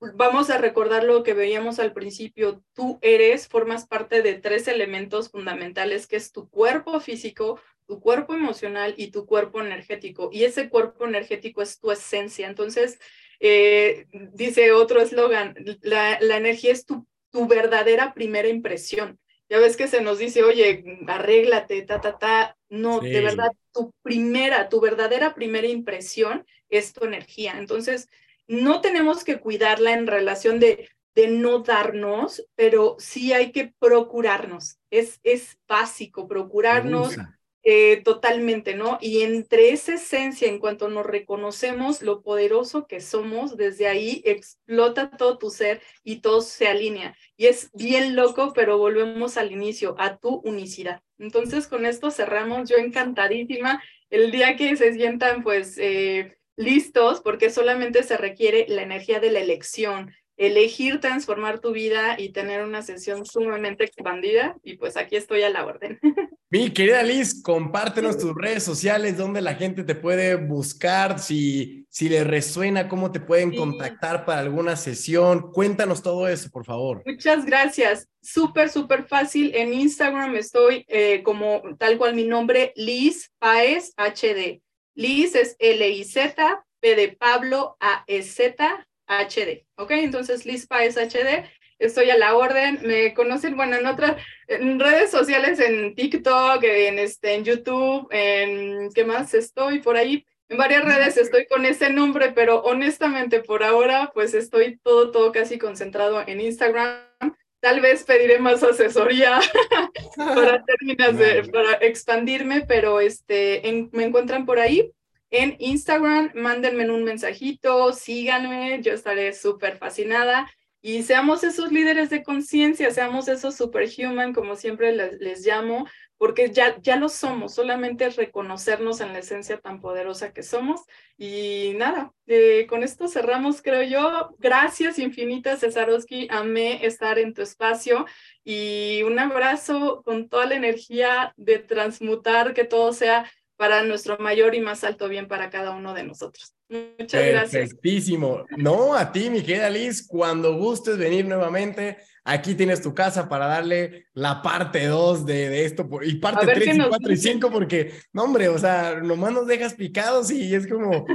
[0.00, 5.30] Vamos a recordar lo que veíamos al principio, tú eres, formas parte de tres elementos
[5.30, 10.30] fundamentales, que es tu cuerpo físico, tu cuerpo emocional y tu cuerpo energético.
[10.32, 12.46] Y ese cuerpo energético es tu esencia.
[12.46, 13.00] Entonces,
[13.40, 19.18] eh, dice otro eslogan, la, la energía es tu, tu verdadera primera impresión.
[19.48, 22.56] Ya ves que se nos dice, oye, arréglate, ta, ta, ta.
[22.68, 27.54] No, de verdad, tu primera, tu verdadera primera impresión es tu energía.
[27.58, 28.08] Entonces,
[28.48, 34.78] no tenemos que cuidarla en relación de, de no darnos, pero sí hay que procurarnos.
[34.90, 37.16] Es, es básico, procurarnos,
[37.64, 38.96] eh, totalmente, ¿no?
[39.00, 45.10] Y entre esa esencia, en cuanto nos reconocemos lo poderoso que somos, desde ahí explota
[45.10, 47.14] todo tu ser y todo se alinea.
[47.36, 51.02] Y es bien loco, pero volvemos al inicio, a tu unicidad.
[51.18, 52.70] Entonces, con esto cerramos.
[52.70, 53.82] Yo encantadísima.
[54.08, 59.30] El día que se sientan, pues, eh, listos, porque solamente se requiere la energía de
[59.30, 64.56] la elección, elegir transformar tu vida y tener una sesión sumamente expandida.
[64.62, 65.98] Y pues aquí estoy a la orden.
[66.50, 72.08] Mi querida Liz, compártenos tus redes sociales, donde la gente te puede buscar, si, si
[72.08, 75.52] le resuena, cómo te pueden contactar para alguna sesión.
[75.52, 77.02] Cuéntanos todo eso, por favor.
[77.04, 78.08] Muchas gracias.
[78.22, 79.54] Súper, súper fácil.
[79.54, 84.62] En Instagram estoy eh, como tal cual mi nombre, Liz Paez HD.
[84.98, 89.64] Liz es L-I-Z, P de Pablo, A-E-Z, HD.
[89.76, 89.92] ¿Ok?
[89.92, 91.48] Entonces, Liz Paez HD
[91.78, 92.80] estoy a la orden.
[92.82, 98.90] Me conocen, bueno, en otras en redes sociales, en TikTok, en, este, en YouTube, en
[98.92, 100.26] qué más estoy por ahí.
[100.48, 105.30] En varias redes estoy con ese nombre, pero honestamente por ahora, pues estoy todo, todo
[105.30, 107.36] casi concentrado en Instagram.
[107.60, 109.40] Tal vez pediré más asesoría
[110.16, 114.92] para terminar de, para expandirme, pero este, me encuentran por ahí.
[115.30, 120.48] En Instagram, mándenme un mensajito, síganme, yo estaré súper fascinada.
[120.80, 125.86] Y seamos esos líderes de conciencia, seamos esos superhuman, como siempre les, llamo,
[126.18, 130.82] porque ya, ya lo somos, solamente reconocernos en la esencia tan poderosa que somos.
[131.16, 134.34] Y nada, eh, con esto cerramos, creo yo.
[134.38, 138.04] Gracias infinitas, Cesarowski, amé estar en tu espacio
[138.44, 144.54] y un abrazo con toda la energía de transmutar, que todo sea para nuestro mayor
[144.54, 146.54] y más alto bien para cada uno de nosotros.
[146.68, 147.50] Muchas gracias.
[147.52, 148.44] Perfectísimo.
[148.56, 151.98] No, a ti, mi querida Liz, cuando gustes venir nuevamente,
[152.28, 156.76] aquí tienes tu casa para darle la parte 2 de, de, esto, y parte 3
[156.76, 160.66] y 4 y 5, porque, no, hombre, o sea, nomás nos dejas picados y es
[160.66, 161.06] como,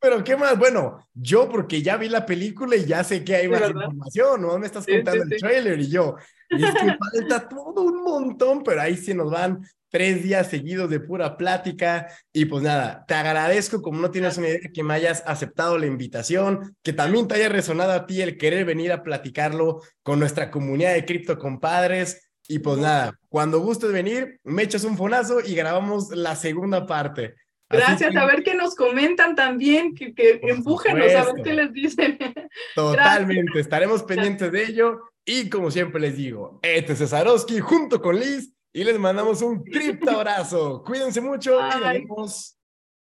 [0.00, 0.58] pero ¿qué más?
[0.58, 4.58] Bueno, yo porque ya vi la película y ya sé que hay más información, ¿no?
[4.58, 6.16] Me estás contando el trailer y yo,
[6.48, 9.62] y es que falta todo un montón, pero ahí sí nos van
[9.92, 12.08] tres días seguidos de pura plática.
[12.32, 15.86] Y pues nada, te agradezco como no tienes una idea que me hayas aceptado la
[15.86, 20.50] invitación, que también te haya resonado a ti el querer venir a platicarlo con nuestra
[20.50, 22.30] comunidad de cripto compadres.
[22.48, 27.34] Y pues nada, cuando gustes venir, me echas un fonazo y grabamos la segunda parte.
[27.70, 32.18] Gracias, a ver qué nos comentan también, que, que empújenos a ver qué les dicen.
[32.74, 35.00] Totalmente, estaremos pendientes de ello.
[35.24, 39.62] Y como siempre les digo, este es Cesarowski junto con Liz y les mandamos un
[39.62, 40.82] cripto abrazo.
[40.84, 42.58] Cuídense mucho y nos vemos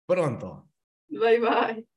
[0.06, 0.68] pronto.
[1.10, 1.88] Bye bye.